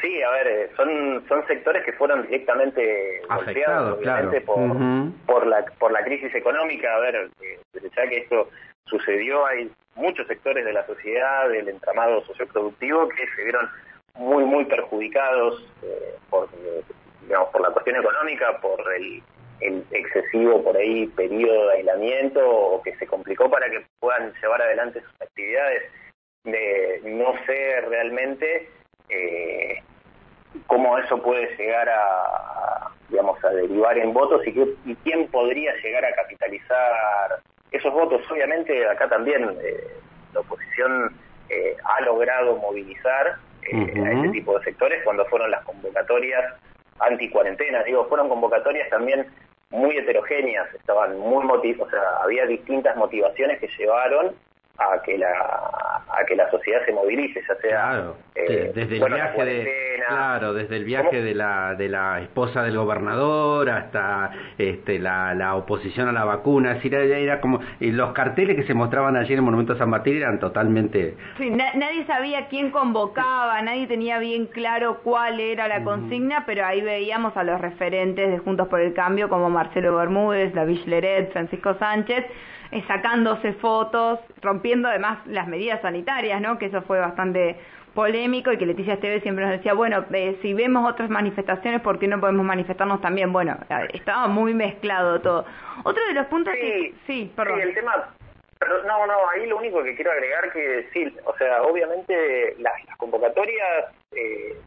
Sí, 0.00 0.22
a 0.22 0.30
ver, 0.30 0.46
eh, 0.46 0.70
son 0.76 1.24
son 1.28 1.46
sectores 1.46 1.84
que 1.84 1.92
fueron 1.94 2.22
directamente 2.26 3.22
golpeados, 3.28 3.98
obviamente, 3.98 4.40
por, 4.42 4.58
por, 5.26 5.46
la, 5.46 5.64
por 5.78 5.90
la 5.90 6.04
crisis 6.04 6.34
económica. 6.34 6.94
A 6.94 7.00
ver, 7.00 7.30
ya 7.74 8.08
que 8.08 8.18
esto 8.18 8.50
sucedió, 8.84 9.46
hay 9.46 9.70
muchos 9.94 10.26
sectores 10.26 10.64
de 10.64 10.72
la 10.72 10.86
sociedad, 10.86 11.48
del 11.48 11.68
entramado 11.68 12.22
socioproductivo, 12.26 13.08
que 13.08 13.26
se 13.34 13.44
vieron 13.44 13.68
muy, 14.14 14.44
muy 14.44 14.64
perjudicados 14.66 15.66
por 16.30 16.48
digamos, 17.26 17.48
por 17.50 17.60
la 17.60 17.70
cuestión 17.70 17.96
económica, 17.96 18.58
por 18.60 18.80
el, 18.94 19.22
excesivo 19.60 20.62
por 20.62 20.76
ahí 20.76 21.06
periodo 21.08 21.68
de 21.68 21.76
aislamiento 21.78 22.48
o 22.48 22.82
que 22.82 22.94
se 22.96 23.06
complicó 23.06 23.50
para 23.50 23.70
que 23.70 23.84
puedan 24.00 24.32
llevar 24.40 24.62
adelante 24.62 25.00
sus 25.00 25.20
actividades, 25.20 25.82
de 26.44 27.00
no 27.04 27.34
sé 27.46 27.80
realmente 27.82 28.68
eh, 29.08 29.82
cómo 30.66 30.98
eso 30.98 31.20
puede 31.22 31.56
llegar 31.56 31.88
a, 31.88 32.90
digamos, 33.08 33.42
a 33.44 33.50
derivar 33.50 33.98
en 33.98 34.12
votos 34.12 34.46
y, 34.46 34.52
qué, 34.52 34.66
y 34.84 34.94
quién 34.96 35.28
podría 35.28 35.74
llegar 35.82 36.04
a 36.04 36.14
capitalizar 36.14 37.40
esos 37.70 37.92
votos. 37.92 38.22
Obviamente 38.30 38.88
acá 38.88 39.08
también 39.08 39.56
eh, 39.62 39.88
la 40.32 40.40
oposición 40.40 41.16
eh, 41.48 41.76
ha 41.84 42.00
logrado 42.02 42.56
movilizar 42.56 43.36
a 43.66 44.12
ese 44.12 44.28
tipo 44.28 44.56
de 44.56 44.64
sectores 44.64 45.02
cuando 45.02 45.24
fueron 45.26 45.50
las 45.50 45.64
convocatorias 45.64 46.54
anti-cuarentena. 47.00 47.82
Digo, 47.82 48.06
fueron 48.06 48.28
convocatorias 48.28 48.88
también 48.90 49.26
muy 49.70 49.96
heterogéneas, 49.96 50.72
estaban 50.74 51.18
muy 51.18 51.44
motiv 51.44 51.82
o 51.82 51.90
sea, 51.90 52.00
había 52.22 52.46
distintas 52.46 52.96
motivaciones 52.96 53.58
que 53.58 53.68
llevaron 53.78 54.34
a 54.78 55.02
que 55.02 55.18
la 55.18 55.32
a 56.08 56.24
que 56.26 56.36
la 56.36 56.50
sociedad 56.50 56.84
se 56.84 56.92
movilice 56.92 57.42
ya 57.48 57.56
sea 57.56 58.12
eh, 58.34 58.70
desde 58.74 58.96
el 58.96 59.12
viaje 59.12 59.44
de 59.44 59.95
claro 60.08 60.54
desde 60.54 60.76
el 60.76 60.84
viaje 60.84 61.22
de 61.22 61.34
la 61.34 61.74
de 61.74 61.88
la 61.88 62.20
esposa 62.20 62.62
del 62.62 62.76
gobernador 62.76 63.68
hasta 63.70 64.30
este 64.58 64.98
la, 64.98 65.34
la 65.34 65.54
oposición 65.54 66.08
a 66.08 66.12
la 66.12 66.24
vacuna 66.24 66.78
era, 66.82 67.02
era 67.02 67.40
como 67.40 67.60
los 67.80 68.12
carteles 68.12 68.56
que 68.56 68.64
se 68.64 68.74
mostraban 68.74 69.16
allí 69.16 69.32
en 69.32 69.38
el 69.38 69.44
monumento 69.44 69.76
San 69.76 69.90
Martín 69.90 70.16
eran 70.16 70.38
totalmente 70.38 71.16
sí 71.38 71.50
nadie 71.50 72.06
sabía 72.06 72.48
quién 72.48 72.70
convocaba 72.70 73.60
nadie 73.62 73.86
tenía 73.86 74.18
bien 74.18 74.46
claro 74.46 75.00
cuál 75.02 75.40
era 75.40 75.68
la 75.68 75.82
consigna 75.82 76.44
pero 76.46 76.64
ahí 76.64 76.80
veíamos 76.80 77.36
a 77.36 77.44
los 77.44 77.60
referentes 77.60 78.30
de 78.30 78.38
Juntos 78.38 78.68
por 78.68 78.80
el 78.80 78.94
Cambio 78.94 79.28
como 79.28 79.50
Marcelo 79.50 79.96
Bermúdez 79.96 80.54
David 80.54 80.80
Leret 80.86 81.32
Francisco 81.32 81.74
Sánchez 81.78 82.24
eh, 82.72 82.82
sacándose 82.88 83.52
fotos, 83.54 84.18
rompiendo 84.42 84.88
además 84.88 85.18
las 85.26 85.46
medidas 85.46 85.80
sanitarias, 85.82 86.40
¿no? 86.40 86.58
Que 86.58 86.66
eso 86.66 86.82
fue 86.82 86.98
bastante 86.98 87.56
polémico 87.96 88.52
y 88.52 88.58
que 88.58 88.66
Leticia 88.66 88.94
Esteves 88.94 89.24
siempre 89.24 89.44
nos 89.44 89.54
decía, 89.54 89.74
bueno, 89.74 90.04
eh, 90.12 90.38
si 90.42 90.54
vemos 90.54 90.88
otras 90.88 91.10
manifestaciones, 91.10 91.80
¿por 91.80 91.98
qué 91.98 92.06
no 92.06 92.20
podemos 92.20 92.46
manifestarnos 92.46 93.00
también? 93.00 93.32
Bueno, 93.32 93.56
eh, 93.68 93.88
estaba 93.94 94.28
muy 94.28 94.54
mezclado 94.54 95.20
todo. 95.20 95.44
Otro 95.82 96.06
de 96.06 96.12
los 96.12 96.26
puntos 96.26 96.54
sí, 96.54 96.60
que... 96.60 96.94
Sí, 97.08 97.32
perdón. 97.34 97.60
Sí, 97.60 97.68
el 97.68 97.74
tema... 97.74 98.14
Pero 98.58 98.82
no, 98.84 99.06
no, 99.06 99.14
ahí 99.30 99.46
lo 99.46 99.58
único 99.58 99.82
que 99.82 99.94
quiero 99.96 100.12
agregar 100.12 100.50
que 100.50 100.88
sí, 100.92 101.14
o 101.24 101.36
sea, 101.36 101.62
obviamente 101.62 102.54
las, 102.58 102.72
convocatorias 102.96 103.92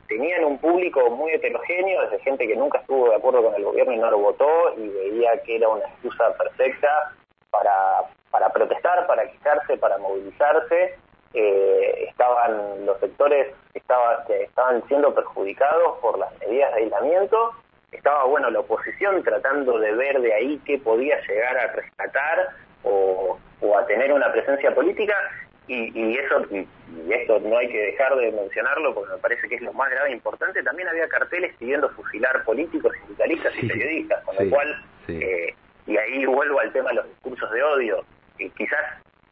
tenían 0.07 0.45
un 0.45 0.59
público 0.59 1.09
muy 1.09 1.31
heterogéneo, 1.31 2.03
desde 2.03 2.19
gente 2.19 2.47
que 2.47 2.55
nunca 2.55 2.77
estuvo 2.77 3.09
de 3.09 3.15
acuerdo 3.15 3.43
con 3.43 3.55
el 3.55 3.63
gobierno 3.63 3.93
y 3.93 3.97
no 3.97 4.11
lo 4.11 4.19
votó 4.19 4.75
y 4.77 4.89
veía 4.89 5.41
que 5.41 5.55
era 5.55 5.69
una 5.69 5.85
excusa 5.85 6.31
perfecta 6.37 7.15
para, 7.49 7.73
para 8.29 8.49
protestar, 8.53 9.07
para 9.07 9.27
quejarse, 9.27 9.77
para 9.77 9.97
movilizarse. 9.97 10.99
Eh, 11.33 12.05
estaban 12.09 12.85
los 12.85 12.99
sectores 12.99 13.53
que, 13.73 13.79
estaba, 13.79 14.25
que 14.25 14.43
estaban 14.43 14.85
siendo 14.87 15.13
perjudicados 15.13 15.99
por 15.99 16.17
las 16.17 16.37
medidas 16.39 16.73
de 16.75 16.83
aislamiento. 16.83 17.51
Estaba, 17.91 18.25
bueno, 18.25 18.49
la 18.49 18.59
oposición 18.59 19.23
tratando 19.23 19.79
de 19.79 19.93
ver 19.93 20.21
de 20.21 20.33
ahí 20.33 20.61
qué 20.65 20.77
podía 20.77 21.19
llegar 21.27 21.57
a 21.57 21.67
rescatar 21.73 22.49
o, 22.83 23.39
o 23.61 23.77
a 23.77 23.85
tener 23.85 24.11
una 24.13 24.31
presencia 24.31 24.73
política. 24.73 25.15
Y, 25.67 25.91
y 25.93 26.17
eso 26.17 26.41
y, 26.49 26.67
esto 27.13 27.39
no 27.41 27.57
hay 27.57 27.69
que 27.69 27.77
dejar 27.77 28.15
de 28.15 28.31
mencionarlo 28.31 28.93
porque 28.95 29.13
me 29.13 29.19
parece 29.19 29.47
que 29.47 29.55
es 29.55 29.61
lo 29.61 29.73
más 29.73 29.89
grave 29.91 30.09
e 30.09 30.13
importante. 30.13 30.63
También 30.63 30.89
había 30.89 31.07
carteles 31.07 31.55
pidiendo 31.57 31.89
fusilar 31.89 32.43
políticos, 32.43 32.91
sindicalistas 33.01 33.53
y 33.61 33.67
periodistas, 33.67 34.23
con 34.23 34.35
lo 34.35 34.49
cual 34.49 34.83
eh, 35.07 35.53
y 35.85 35.97
ahí 35.97 36.25
vuelvo 36.25 36.59
al 36.59 36.71
tema 36.71 36.89
de 36.89 36.95
los 36.95 37.07
discursos 37.07 37.51
de 37.51 37.63
odio. 37.63 38.03
Y 38.37 38.49
quizás, 38.51 38.79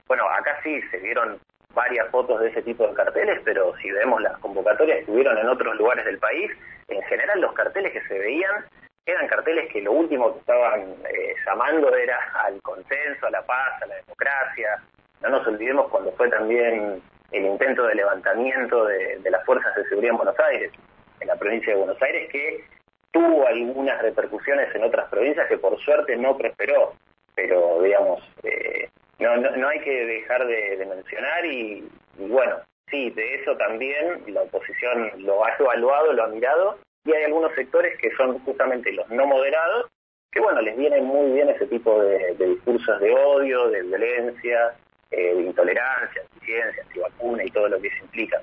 bueno, 0.07 0.27
acá 0.29 0.59
sí 0.63 0.81
se 0.91 0.97
vieron 0.97 1.39
varias 1.77 2.09
fotos 2.09 2.39
de 2.41 2.49
ese 2.49 2.63
tipo 2.63 2.87
de 2.87 2.93
carteles, 2.95 3.39
pero 3.45 3.77
si 3.77 3.91
vemos 3.91 4.19
las 4.19 4.35
convocatorias 4.39 5.05
que 5.05 5.11
hubieron 5.11 5.37
en 5.37 5.47
otros 5.47 5.75
lugares 5.77 6.05
del 6.05 6.17
país, 6.17 6.51
en 6.87 7.03
general 7.03 7.39
los 7.39 7.53
carteles 7.53 7.93
que 7.93 8.01
se 8.07 8.17
veían 8.17 8.65
eran 9.05 9.27
carteles 9.27 9.71
que 9.71 9.81
lo 9.81 9.91
último 9.91 10.33
que 10.33 10.39
estaban 10.39 10.81
eh, 10.81 11.35
llamando 11.45 11.95
era 11.95 12.17
al 12.43 12.59
consenso, 12.63 13.27
a 13.27 13.29
la 13.29 13.41
paz, 13.43 13.81
a 13.81 13.85
la 13.85 13.95
democracia. 13.95 14.83
No 15.21 15.29
nos 15.29 15.47
olvidemos 15.47 15.87
cuando 15.89 16.11
fue 16.13 16.29
también 16.29 17.01
el 17.31 17.45
intento 17.45 17.85
de 17.85 17.95
levantamiento 17.95 18.85
de, 18.85 19.19
de 19.19 19.31
las 19.31 19.45
fuerzas 19.45 19.73
de 19.75 19.87
seguridad 19.87 20.11
en 20.11 20.17
Buenos 20.17 20.39
Aires, 20.39 20.71
en 21.19 21.27
la 21.27 21.35
provincia 21.35 21.73
de 21.73 21.79
Buenos 21.79 22.01
Aires, 22.01 22.27
que 22.31 22.65
tuvo 23.11 23.47
algunas 23.47 24.01
repercusiones 24.01 24.73
en 24.75 24.83
otras 24.83 25.07
provincias 25.09 25.47
que 25.47 25.57
por 25.57 25.79
suerte 25.79 26.17
no 26.17 26.35
prosperó, 26.37 26.93
pero 27.35 27.81
digamos, 27.83 28.21
eh, 28.43 28.89
no, 29.19 29.37
no, 29.37 29.67
hay 29.67 29.79
que 29.79 30.05
dejar 30.05 30.45
de, 30.45 30.85
mencionar 30.85 31.45
y, 31.45 31.87
bueno, 32.17 32.57
sí, 32.89 33.09
de 33.11 33.35
eso 33.35 33.55
también 33.57 34.23
la 34.27 34.41
oposición 34.43 35.11
lo 35.17 35.45
ha 35.45 35.55
evaluado, 35.59 36.13
lo 36.13 36.23
ha 36.23 36.27
mirado 36.27 36.77
y 37.05 37.13
hay 37.13 37.23
algunos 37.23 37.53
sectores 37.55 37.97
que 37.99 38.11
son 38.15 38.39
justamente 38.39 38.91
los 38.91 39.09
no 39.09 39.25
moderados, 39.25 39.87
que 40.31 40.39
bueno, 40.39 40.61
les 40.61 40.77
viene 40.77 41.01
muy 41.01 41.31
bien 41.31 41.49
ese 41.49 41.67
tipo 41.67 42.01
de, 42.01 42.35
discursos 42.35 42.99
de 42.99 43.13
odio, 43.13 43.69
de 43.69 43.81
violencia, 43.83 44.75
eh, 45.11 45.35
de 45.35 45.41
intolerancia, 45.41 46.21
anticiencia, 46.21 46.83
antivacuna 46.83 47.43
y 47.43 47.51
todo 47.51 47.69
lo 47.69 47.81
que 47.81 47.87
eso 47.87 48.03
implica 48.03 48.41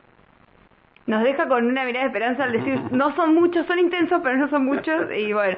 nos 1.06 1.22
deja 1.22 1.46
con 1.48 1.66
una 1.66 1.84
mirada 1.84 2.04
de 2.04 2.08
esperanza 2.08 2.44
al 2.44 2.52
decir, 2.52 2.80
no 2.90 3.14
son 3.14 3.34
muchos, 3.34 3.66
son 3.66 3.78
intensos, 3.78 4.20
pero 4.22 4.36
no 4.36 4.48
son 4.48 4.64
muchos, 4.64 5.10
y 5.14 5.32
bueno. 5.32 5.56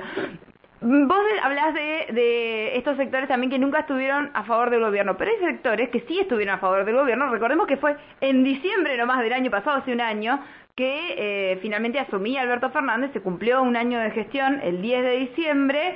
Vos 0.80 1.18
hablas 1.42 1.72
de, 1.72 2.06
de 2.12 2.76
estos 2.76 2.98
sectores 2.98 3.28
también 3.28 3.50
que 3.50 3.58
nunca 3.58 3.80
estuvieron 3.80 4.30
a 4.34 4.44
favor 4.44 4.68
del 4.68 4.80
gobierno, 4.80 5.16
pero 5.16 5.30
hay 5.30 5.38
sectores 5.38 5.88
que 5.88 6.00
sí 6.00 6.20
estuvieron 6.20 6.54
a 6.56 6.58
favor 6.58 6.84
del 6.84 6.96
gobierno. 6.96 7.30
Recordemos 7.30 7.66
que 7.66 7.78
fue 7.78 7.96
en 8.20 8.44
diciembre 8.44 8.96
nomás 8.98 9.22
del 9.22 9.32
año 9.32 9.50
pasado, 9.50 9.78
hace 9.78 9.92
un 9.92 10.02
año, 10.02 10.38
que 10.74 11.14
eh, 11.16 11.58
finalmente 11.62 11.98
asumía 11.98 12.42
Alberto 12.42 12.68
Fernández, 12.68 13.10
se 13.14 13.22
cumplió 13.22 13.62
un 13.62 13.76
año 13.76 13.98
de 13.98 14.10
gestión 14.10 14.60
el 14.62 14.82
10 14.82 15.02
de 15.04 15.16
diciembre 15.16 15.94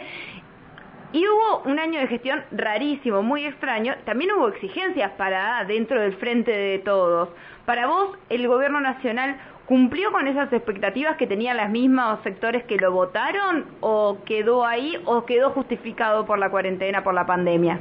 y 1.12 1.26
hubo 1.26 1.62
un 1.66 1.78
año 1.78 2.00
de 2.00 2.06
gestión 2.06 2.42
rarísimo, 2.52 3.22
muy 3.22 3.44
extraño. 3.44 3.94
También 4.06 4.32
hubo 4.32 4.48
exigencias 4.48 5.10
para 5.12 5.62
dentro 5.64 6.00
del 6.00 6.14
frente 6.16 6.52
de 6.52 6.78
todos. 6.78 7.28
Para 7.66 7.86
vos, 7.86 8.16
¿el 8.30 8.46
gobierno 8.48 8.80
nacional 8.80 9.36
cumplió 9.70 10.10
con 10.10 10.26
esas 10.26 10.52
expectativas 10.52 11.16
que 11.16 11.28
tenían 11.28 11.56
las 11.56 11.70
mismas 11.70 12.20
sectores 12.24 12.64
que 12.64 12.74
lo 12.74 12.90
votaron 12.90 13.66
o 13.78 14.18
quedó 14.26 14.66
ahí 14.66 15.00
o 15.06 15.24
quedó 15.24 15.50
justificado 15.50 16.26
por 16.26 16.40
la 16.40 16.50
cuarentena, 16.50 17.04
por 17.04 17.14
la 17.14 17.24
pandemia? 17.24 17.78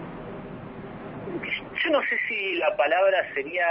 Yo 1.84 1.90
no 1.90 2.00
sé 2.02 2.16
si 2.28 2.54
la 2.58 2.78
palabra 2.78 3.34
sería 3.34 3.66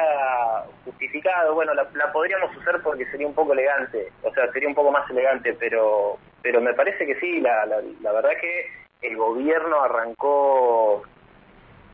justificado, 0.85 1.55
bueno, 1.55 1.75
la, 1.75 1.85
podríamos 2.13 2.51
usar 2.57 2.83
porque 2.83 3.07
sería 3.13 3.29
un 3.29 3.35
poco 3.35 3.53
elegante, 3.53 4.11
o 4.25 4.35
sea, 4.35 4.51
sería 4.51 4.69
un 4.69 4.75
poco 4.75 4.91
más 4.91 5.09
elegante, 5.09 5.53
pero 5.53 6.19
pero 6.43 6.61
me 6.61 6.75
parece 6.75 7.07
que 7.07 7.21
sí, 7.21 7.41
la, 7.41 7.67
la, 7.67 7.77
la 8.03 8.13
verdad 8.15 8.31
que 8.41 8.67
el 9.09 9.17
gobierno 9.17 9.81
arrancó 9.81 11.05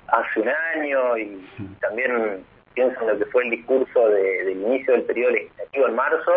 hace 0.06 0.40
un 0.40 0.48
año 0.48 1.18
y 1.18 1.46
también 1.82 2.46
pienso 2.74 3.00
en 3.00 3.06
lo 3.08 3.18
que 3.18 3.26
fue 3.26 3.44
el 3.44 3.50
discurso 3.50 4.08
del 4.08 4.50
inicio 4.50 4.92
del 4.92 5.04
periodo 5.04 5.32
legislativo 5.32 5.88
en 5.88 5.94
marzo, 5.94 6.32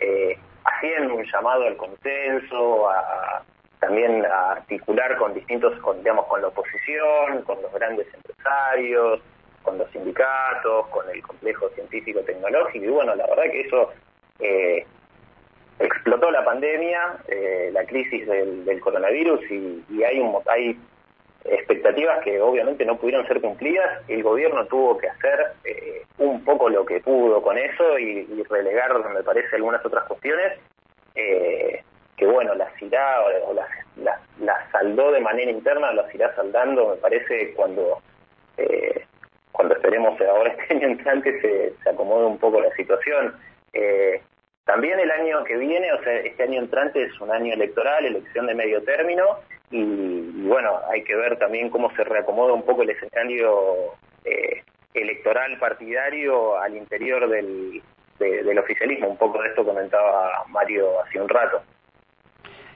eh, 0.00 0.38
haciendo 0.64 1.14
un 1.14 1.24
llamado 1.24 1.66
al 1.66 1.76
consenso, 1.76 2.88
a, 2.88 3.42
también 3.80 4.24
a 4.24 4.52
articular 4.52 5.16
con 5.18 5.34
distintos, 5.34 5.78
con, 5.80 5.98
digamos, 5.98 6.26
con 6.26 6.40
la 6.40 6.48
oposición, 6.48 7.42
con 7.42 7.60
los 7.62 7.72
grandes 7.72 8.06
empresarios, 8.14 9.20
con 9.62 9.78
los 9.78 9.90
sindicatos, 9.90 10.86
con 10.88 11.08
el 11.10 11.22
complejo 11.22 11.68
científico-tecnológico, 11.70 12.84
y 12.84 12.88
bueno, 12.88 13.14
la 13.14 13.26
verdad 13.26 13.44
que 13.44 13.60
eso 13.62 13.90
eh, 14.38 14.86
explotó 15.78 16.30
la 16.30 16.44
pandemia, 16.44 17.18
eh, 17.28 17.70
la 17.72 17.84
crisis 17.84 18.26
del, 18.26 18.80
coronavirus, 18.80 19.40
y, 19.50 20.02
hay, 20.04 20.18
un, 20.20 20.36
hay 20.46 20.78
expectativas 21.44 22.22
que 22.22 22.40
obviamente 22.40 22.84
no 22.84 22.96
pudieron 22.96 23.26
ser 23.26 23.40
cumplidas. 23.40 24.02
El 24.08 24.22
gobierno 24.22 24.66
tuvo 24.66 24.98
que 24.98 25.08
hacer 25.08 25.52
eh, 25.64 26.02
un 26.18 26.44
poco 26.44 26.68
lo 26.68 26.84
que 26.84 27.00
pudo 27.00 27.42
con 27.42 27.58
eso 27.58 27.98
y, 27.98 28.42
relegar, 28.48 28.92
me 29.10 29.22
parece, 29.22 29.56
algunas 29.56 29.84
otras 29.84 30.04
cuestiones. 30.04 30.58
Eh, 31.14 31.82
que 32.16 32.26
bueno, 32.26 32.54
las 32.54 32.80
irá 32.80 33.20
o 33.46 33.54
las, 33.54 33.68
las, 34.40 34.70
saldó 34.70 35.10
de 35.12 35.20
manera 35.20 35.50
interna, 35.50 35.92
las 35.92 36.14
irá 36.14 36.34
saldando, 36.34 36.90
me 36.90 36.96
parece, 36.96 37.52
cuando 37.54 38.00
eh, 38.56 39.04
cuando 39.50 39.74
esperemos 39.74 40.20
ahora 40.20 40.50
este 40.58 40.74
año 40.74 40.88
entrante 40.88 41.40
se, 41.40 41.74
se 41.82 41.90
acomode 41.90 42.26
un 42.26 42.38
poco 42.38 42.60
la 42.60 42.70
situación. 42.74 43.34
Eh, 43.72 44.20
también 44.64 44.98
el 45.00 45.10
año 45.10 45.44
que 45.44 45.56
viene, 45.56 45.92
o 45.92 46.02
sea, 46.02 46.14
este 46.18 46.44
año 46.44 46.60
entrante 46.60 47.02
es 47.02 47.20
un 47.20 47.30
año 47.30 47.52
electoral, 47.52 48.04
elección 48.06 48.46
de 48.46 48.54
medio 48.54 48.82
término, 48.82 49.24
y, 49.72 50.42
bueno, 50.46 50.78
hay 50.90 51.02
que 51.02 51.16
ver 51.16 51.38
también 51.38 51.70
cómo 51.70 51.90
se 51.96 52.04
reacomoda 52.04 52.52
un 52.52 52.62
poco 52.62 52.82
el 52.82 52.90
escenario 52.90 53.94
eh, 54.24 54.62
electoral 54.94 55.58
partidario 55.58 56.58
al 56.58 56.76
interior 56.76 57.28
del, 57.28 57.82
del 58.18 58.58
oficialismo. 58.58 59.08
Un 59.08 59.16
poco 59.16 59.42
de 59.42 59.48
esto 59.48 59.64
comentaba 59.64 60.44
Mario 60.48 61.00
hace 61.02 61.20
un 61.20 61.28
rato 61.28 61.62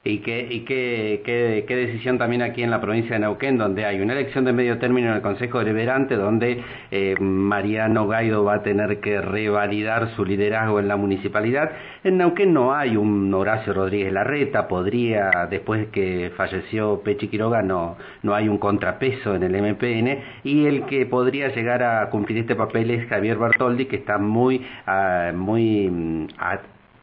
y 0.06 0.18
qué, 0.18 0.46
y 0.48 0.60
qué, 0.60 1.22
qué, 1.66 1.76
decisión 1.76 2.16
también 2.16 2.42
aquí 2.42 2.62
en 2.62 2.70
la 2.70 2.80
provincia 2.80 3.14
de 3.14 3.20
Neuquén, 3.20 3.58
donde 3.58 3.84
hay 3.84 4.00
una 4.00 4.12
elección 4.12 4.44
de 4.44 4.52
medio 4.52 4.78
término 4.78 5.08
en 5.08 5.14
el 5.14 5.22
Consejo 5.22 5.58
Deliberante, 5.58 6.14
donde 6.14 6.62
eh, 6.90 7.16
Mariano 7.18 8.06
Gaido 8.06 8.44
va 8.44 8.54
a 8.54 8.62
tener 8.62 9.00
que 9.00 9.20
revalidar 9.20 10.14
su 10.14 10.25
liderazgo 10.25 10.78
en 10.78 10.88
la 10.88 10.96
municipalidad. 10.96 11.72
En 12.04 12.18
Neuquén 12.18 12.52
no 12.52 12.72
hay 12.72 12.96
un 12.96 13.34
Horacio 13.34 13.72
Rodríguez 13.72 14.12
Larreta, 14.12 14.68
podría, 14.68 15.30
después 15.50 15.88
que 15.88 16.30
falleció 16.36 17.00
Pechi 17.02 17.28
Quiroga, 17.28 17.62
no, 17.62 17.96
no 18.22 18.34
hay 18.34 18.48
un 18.48 18.58
contrapeso 18.58 19.34
en 19.34 19.42
el 19.42 19.60
MPN, 19.60 20.20
y 20.44 20.66
el 20.66 20.86
que 20.86 21.06
podría 21.06 21.48
llegar 21.48 21.82
a 21.82 22.08
cumplir 22.10 22.38
este 22.38 22.54
papel 22.54 22.90
es 22.92 23.08
Javier 23.08 23.38
Bartoldi, 23.38 23.86
que 23.86 23.96
está 23.96 24.18
muy, 24.18 24.64
uh, 24.86 25.36
muy 25.36 25.90
mm, 25.90 26.26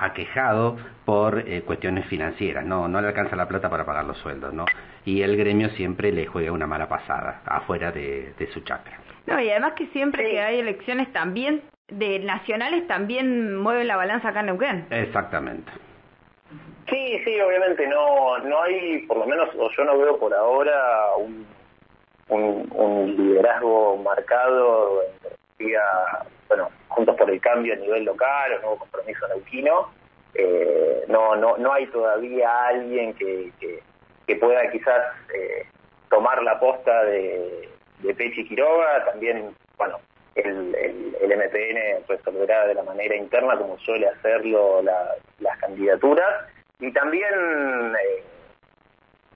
aquejado 0.06 0.78
por 1.06 1.40
eh, 1.40 1.62
cuestiones 1.62 2.06
financieras, 2.08 2.66
no, 2.66 2.88
no 2.88 3.02
le 3.02 3.08
alcanza 3.08 3.36
la 3.36 3.48
plata 3.48 3.70
para 3.70 3.86
pagar 3.86 4.06
los 4.06 4.18
sueldos, 4.18 4.54
¿no? 4.54 4.66
Y 5.06 5.22
el 5.22 5.36
gremio 5.38 5.70
siempre 5.72 6.12
le 6.12 6.26
juega 6.26 6.52
una 6.52 6.68
mala 6.68 6.88
pasada 6.88 7.42
afuera 7.46 7.92
de, 7.92 8.34
su 8.54 8.62
chacra. 8.62 9.00
No, 9.26 9.40
y 9.40 9.50
además 9.50 9.74
que 9.74 9.88
siempre 9.88 10.30
que 10.30 10.42
hay 10.42 10.60
elecciones 10.60 11.12
también, 11.14 11.62
de 11.88 12.20
nacionales 12.20 12.88
también 12.88 13.58
mueve 13.58 13.84
la 13.84 13.98
balanza 13.98 14.30
acá 14.30 14.42
en 14.42 14.48
Neuquén. 14.48 14.88
Exactamente. 14.90 15.72
Sí, 16.90 17.20
sí, 17.24 17.40
obviamente 17.40 17.88
no, 17.88 18.40
no 18.40 18.62
hay, 18.64 19.00
por 19.08 19.18
lo 19.18 19.26
menos, 19.26 19.50
o 19.58 19.70
yo 19.72 19.84
no 19.86 19.98
veo 19.98 20.20
por 20.20 20.34
ahora 20.34 21.16
un, 21.18 21.46
un, 22.30 23.16
liderazgo 23.16 23.98
marcado 23.98 25.02
vía, 25.58 25.82
bueno, 26.54 26.70
juntos 26.88 27.16
por 27.16 27.30
el 27.32 27.42
cambio 27.42 27.74
a 27.74 27.78
nivel 27.78 28.04
local 28.04 28.54
o 28.54 28.60
nuevo 28.60 28.78
compromiso 28.78 29.28
neuquino 29.28 29.90
eh, 30.36 31.04
no, 31.08 31.36
no, 31.36 31.58
no 31.58 31.74
hay 31.74 31.88
todavía 31.88 32.68
alguien 32.68 33.14
que, 33.16 33.52
que, 33.60 34.36
pueda 34.36 34.70
quizás 34.72 35.02
eh, 35.34 35.66
tomar 36.10 36.42
la 36.42 36.60
posta 36.60 37.04
de, 37.06 37.70
de 38.00 38.16
Pechi 38.16 38.48
Quiroga, 38.48 39.06
también, 39.06 39.56
bueno, 39.78 40.00
el, 40.36 40.76
el, 40.76 41.38
MPN 41.38 42.08
resolverá 42.08 42.66
de 42.68 42.74
la 42.74 42.84
manera 42.84 43.16
interna 43.16 43.58
como 43.58 43.78
suele 43.80 44.08
hacerlo 44.08 44.82
las 44.82 45.58
candidaturas 45.60 46.48
y 46.80 46.92
también 46.92 47.32
eh, 47.96 48.24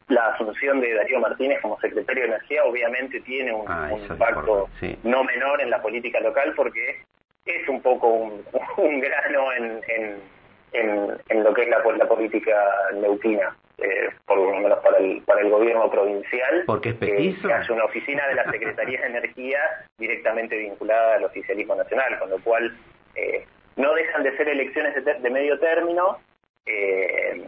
la 0.08 0.28
asunción 0.30 0.80
de 0.80 0.94
Darío 0.94 1.20
Martínez 1.20 1.60
como 1.62 1.80
secretario 1.80 2.24
de 2.24 2.30
Energía 2.30 2.64
obviamente 2.64 3.20
tiene 3.22 3.54
un, 3.54 3.66
ah, 3.68 3.90
impacto 3.92 4.70
no 5.04 5.24
menor 5.24 5.62
en 5.62 5.70
la 5.70 5.82
política 5.82 6.20
local 6.22 6.54
porque 6.56 7.02
es 7.46 7.68
un 7.68 7.82
poco 7.82 8.08
un, 8.08 8.44
un 8.78 9.00
grano 9.00 9.52
en, 9.54 9.82
en 9.88 10.38
en, 10.74 11.44
lo 11.44 11.54
que 11.54 11.64
es 11.64 11.70
la, 11.70 11.80
la 11.80 12.08
política 12.08 12.54
neuquina, 12.96 13.56
eh, 13.78 14.10
por 14.26 14.38
lo 14.38 14.60
menos 14.60 14.80
para 14.80 14.98
el, 14.98 15.22
para 15.24 15.42
el 15.42 15.50
gobierno 15.50 15.90
provincial. 15.90 16.64
Porque 16.66 16.90
es 16.90 16.96
petizo. 16.96 17.54
hace 17.54 17.72
una 17.72 17.86
oficina 17.86 18.28
de 18.28 18.36
la 18.36 18.52
Secretaría 18.52 19.02
de 19.02 19.08
Energía 19.08 19.60
directamente 19.98 20.58
vinculada 20.58 21.16
al 21.16 21.26
oficialismo 21.26 21.76
nacional, 21.76 22.20
con 22.20 22.30
lo 22.30 22.40
cual 22.40 22.76
eh, 23.16 23.46
no 23.76 23.94
dejan 23.94 24.24
de 24.24 24.36
ser 24.38 24.50
elecciones 24.50 24.94
de, 25.04 25.30
medio 25.30 25.60
término. 25.60 26.20
Eh, 26.66 27.46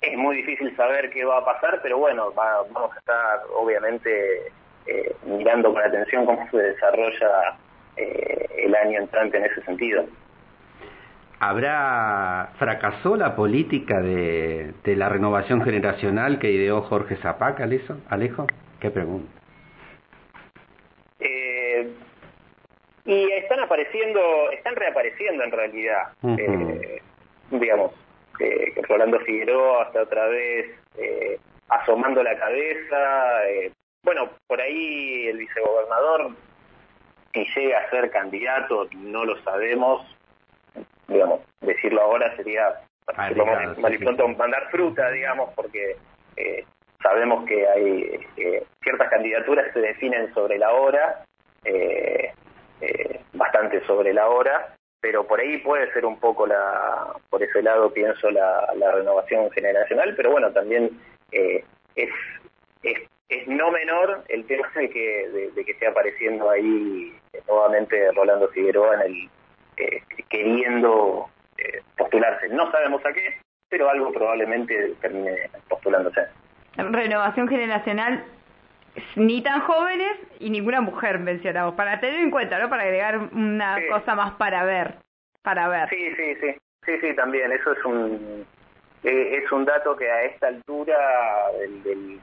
es 0.00 0.16
muy 0.16 0.36
difícil 0.36 0.74
saber 0.76 1.10
qué 1.10 1.24
va 1.24 1.38
a 1.38 1.44
pasar, 1.44 1.80
pero 1.82 1.98
bueno, 1.98 2.32
vamos 2.32 2.94
a 2.94 2.98
estar 2.98 3.40
obviamente 3.54 4.52
mirando 5.24 5.72
con 5.72 5.82
atención 5.82 6.26
cómo 6.26 6.48
se 6.50 6.56
desarrolla 6.56 7.56
el 7.96 8.74
año 8.74 9.00
entrante 9.00 9.36
en 9.36 9.44
ese 9.44 9.62
sentido. 9.62 10.04
¿Habrá 11.38 12.50
fracasó 12.58 13.16
la 13.16 13.34
política 13.34 14.00
de, 14.00 14.74
de 14.84 14.96
la 14.96 15.08
renovación 15.08 15.62
generacional 15.62 16.38
que 16.38 16.50
ideó 16.50 16.82
Jorge 16.82 17.16
Zapac, 17.16 17.60
Alejo? 17.60 17.96
Alejo? 18.10 18.46
¿Qué 18.78 18.90
pregunta? 18.90 19.32
Eh, 21.18 21.90
y 23.06 23.30
están 23.32 23.60
apareciendo, 23.60 24.50
están 24.50 24.76
reapareciendo 24.76 25.42
en 25.44 25.50
realidad. 25.50 26.12
eh, 26.38 27.00
digamos, 27.50 27.92
eh, 28.40 28.72
Rolando 28.88 29.20
Figueroa 29.20 29.84
hasta 29.84 30.02
otra 30.02 30.26
vez 30.28 30.66
eh, 30.96 31.38
asomando 31.68 32.22
la 32.22 32.36
cabeza. 32.38 33.48
Eh, 33.48 33.72
bueno, 34.02 34.30
por 34.46 34.60
ahí 34.60 35.28
el 35.28 35.38
vicegobernador, 35.38 36.30
si 37.32 37.44
llega 37.54 37.78
a 37.78 37.90
ser 37.90 38.10
candidato, 38.10 38.88
no 38.96 39.24
lo 39.24 39.36
sabemos, 39.42 40.04
digamos, 41.06 41.40
decirlo 41.60 42.02
ahora 42.02 42.34
sería 42.36 42.80
ah, 43.16 43.30
mal, 43.78 43.94
y 43.94 43.98
pronto 43.98 44.26
mandar 44.28 44.70
fruta, 44.70 45.10
digamos, 45.10 45.50
porque 45.54 45.96
eh, 46.36 46.64
sabemos 47.02 47.44
que 47.46 47.68
hay 47.68 48.26
ciertas 48.82 49.10
candidaturas 49.10 49.66
que 49.66 49.72
se 49.74 49.80
definen 49.80 50.32
sobre 50.32 50.58
la 50.58 50.72
hora, 50.72 51.24
bastante 53.34 53.84
sobre 53.86 54.14
la 54.14 54.28
hora, 54.28 54.74
pero 55.00 55.26
por 55.26 55.40
ahí 55.40 55.58
puede 55.58 55.92
ser 55.92 56.04
un 56.04 56.18
poco 56.18 56.46
la, 56.46 57.14
por 57.30 57.42
ese 57.42 57.62
lado 57.62 57.92
pienso 57.92 58.30
la, 58.30 58.72
la 58.76 58.92
renovación 58.92 59.50
generacional, 59.50 60.14
pero 60.16 60.30
bueno, 60.30 60.50
también 60.52 60.90
es, 61.32 61.64
es, 62.82 62.98
es 63.28 63.48
no 63.48 63.70
menor 63.70 64.24
el 64.28 64.44
tema 64.46 64.68
de 64.74 64.90
que, 64.90 65.28
de, 65.28 65.50
de 65.52 65.64
que 65.64 65.72
esté 65.72 65.86
apareciendo 65.86 66.50
ahí 66.50 67.16
nuevamente 67.48 68.10
Rolando 68.12 68.48
Figueroa 68.48 68.94
en 68.96 69.00
el 69.00 69.30
eh, 69.76 70.02
queriendo 70.28 71.28
eh, 71.56 71.80
postularse. 71.96 72.48
No 72.48 72.70
sabemos 72.70 73.04
a 73.06 73.12
qué, 73.12 73.38
pero 73.68 73.88
algo 73.88 74.12
probablemente 74.12 74.94
termine 75.00 75.50
postulándose. 75.68 76.22
Renovación 76.76 77.48
generacional, 77.48 78.24
ni 79.16 79.42
tan 79.42 79.60
jóvenes 79.60 80.18
y 80.38 80.50
ninguna 80.50 80.80
mujer 80.80 81.18
mencionamos, 81.18 81.74
para 81.74 82.00
tener 82.00 82.20
en 82.20 82.30
cuenta, 82.30 82.58
¿no? 82.58 82.68
Para 82.68 82.82
agregar 82.82 83.18
una 83.32 83.78
cosa 83.88 84.14
más 84.14 84.32
para 84.34 84.64
ver, 84.64 84.96
para 85.42 85.68
ver. 85.68 85.88
Sí, 85.88 86.14
sí, 86.16 86.34
sí, 86.40 86.54
sí, 86.84 86.92
sí, 87.00 87.14
también, 87.14 87.52
eso 87.52 87.72
es 87.72 87.84
un, 87.84 88.46
eh, 89.04 89.40
es 89.42 89.52
un 89.52 89.64
dato 89.64 89.96
que 89.96 90.10
a 90.10 90.24
esta 90.24 90.48
altura 90.48 90.96
del, 91.58 91.82
del 91.82 92.20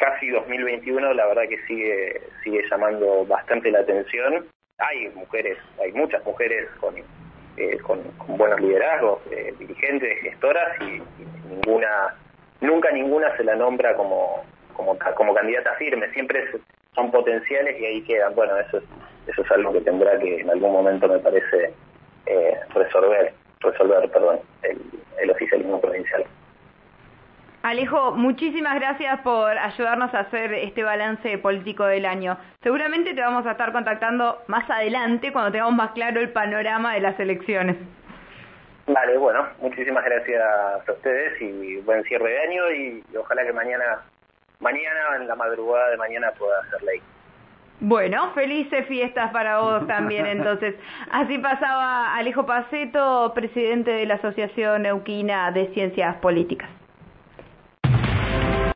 casi 0.00 0.30
2021 0.30 1.12
la 1.12 1.26
verdad 1.26 1.42
que 1.48 1.58
sigue, 1.66 2.20
sigue 2.42 2.64
llamando 2.68 3.24
bastante 3.26 3.70
la 3.70 3.80
atención. 3.80 4.46
Hay 4.78 5.10
mujeres, 5.10 5.58
hay 5.80 5.92
muchas 5.92 6.24
mujeres 6.24 6.68
con, 6.80 6.96
eh, 6.96 7.78
con, 7.82 8.02
buenos 8.26 8.60
liderazgos, 8.60 9.20
eh, 9.30 9.54
dirigentes, 9.58 10.22
gestoras 10.22 10.80
y, 10.80 11.02
ninguna, 11.48 12.16
nunca 12.62 12.90
ninguna 12.90 13.36
se 13.36 13.44
la 13.44 13.54
nombra 13.54 13.94
como, 13.94 14.42
como, 14.80 14.98
como 15.14 15.34
candidata 15.34 15.74
firme, 15.74 16.08
siempre 16.12 16.44
son 16.94 17.10
potenciales 17.10 17.78
y 17.78 17.84
ahí 17.84 18.02
quedan. 18.02 18.34
Bueno, 18.34 18.56
eso 18.58 18.78
es, 18.78 18.84
eso 19.26 19.42
es 19.42 19.50
algo 19.50 19.72
que 19.72 19.80
tendrá 19.80 20.18
que 20.18 20.40
en 20.40 20.50
algún 20.50 20.72
momento 20.72 21.08
me 21.08 21.18
parece 21.18 21.72
eh, 22.26 22.54
resolver, 22.74 23.32
resolver, 23.60 24.10
perdón, 24.10 24.40
el, 24.62 24.80
el 25.20 25.30
oficialismo 25.30 25.80
provincial. 25.80 26.24
Alejo, 27.62 28.12
muchísimas 28.12 28.74
gracias 28.76 29.20
por 29.20 29.50
ayudarnos 29.58 30.14
a 30.14 30.20
hacer 30.20 30.54
este 30.54 30.82
balance 30.82 31.36
político 31.38 31.84
del 31.84 32.06
año. 32.06 32.38
Seguramente 32.62 33.12
te 33.12 33.20
vamos 33.20 33.46
a 33.46 33.50
estar 33.50 33.70
contactando 33.72 34.38
más 34.46 34.68
adelante 34.70 35.30
cuando 35.30 35.52
tengamos 35.52 35.74
más 35.74 35.92
claro 35.92 36.20
el 36.20 36.30
panorama 36.30 36.94
de 36.94 37.00
las 37.00 37.20
elecciones. 37.20 37.76
Vale, 38.86 39.18
bueno, 39.18 39.46
muchísimas 39.60 40.04
gracias 40.04 40.42
a 40.42 40.92
ustedes 40.92 41.40
y 41.40 41.76
buen 41.82 42.02
cierre 42.04 42.30
de 42.30 42.40
año 42.40 42.72
y, 42.72 43.04
ojalá 43.16 43.44
que 43.44 43.52
mañana, 43.52 44.02
mañana 44.60 45.16
en 45.16 45.26
la 45.26 45.34
madrugada 45.34 45.90
de 45.90 45.96
mañana 45.96 46.32
pueda 46.38 46.58
hacer 46.60 46.82
ley. 46.82 47.00
Bueno, 47.80 48.32
felices 48.34 48.86
fiestas 48.86 49.30
para 49.32 49.60
vos 49.60 49.86
también 49.86 50.26
entonces. 50.26 50.74
Así 51.10 51.38
pasaba 51.38 52.14
Alejo 52.14 52.46
Paceto, 52.46 53.32
presidente 53.34 53.90
de 53.90 54.06
la 54.06 54.14
Asociación 54.14 54.82
Neuquina 54.82 55.50
de 55.50 55.72
Ciencias 55.72 56.16
Políticas. 56.16 56.79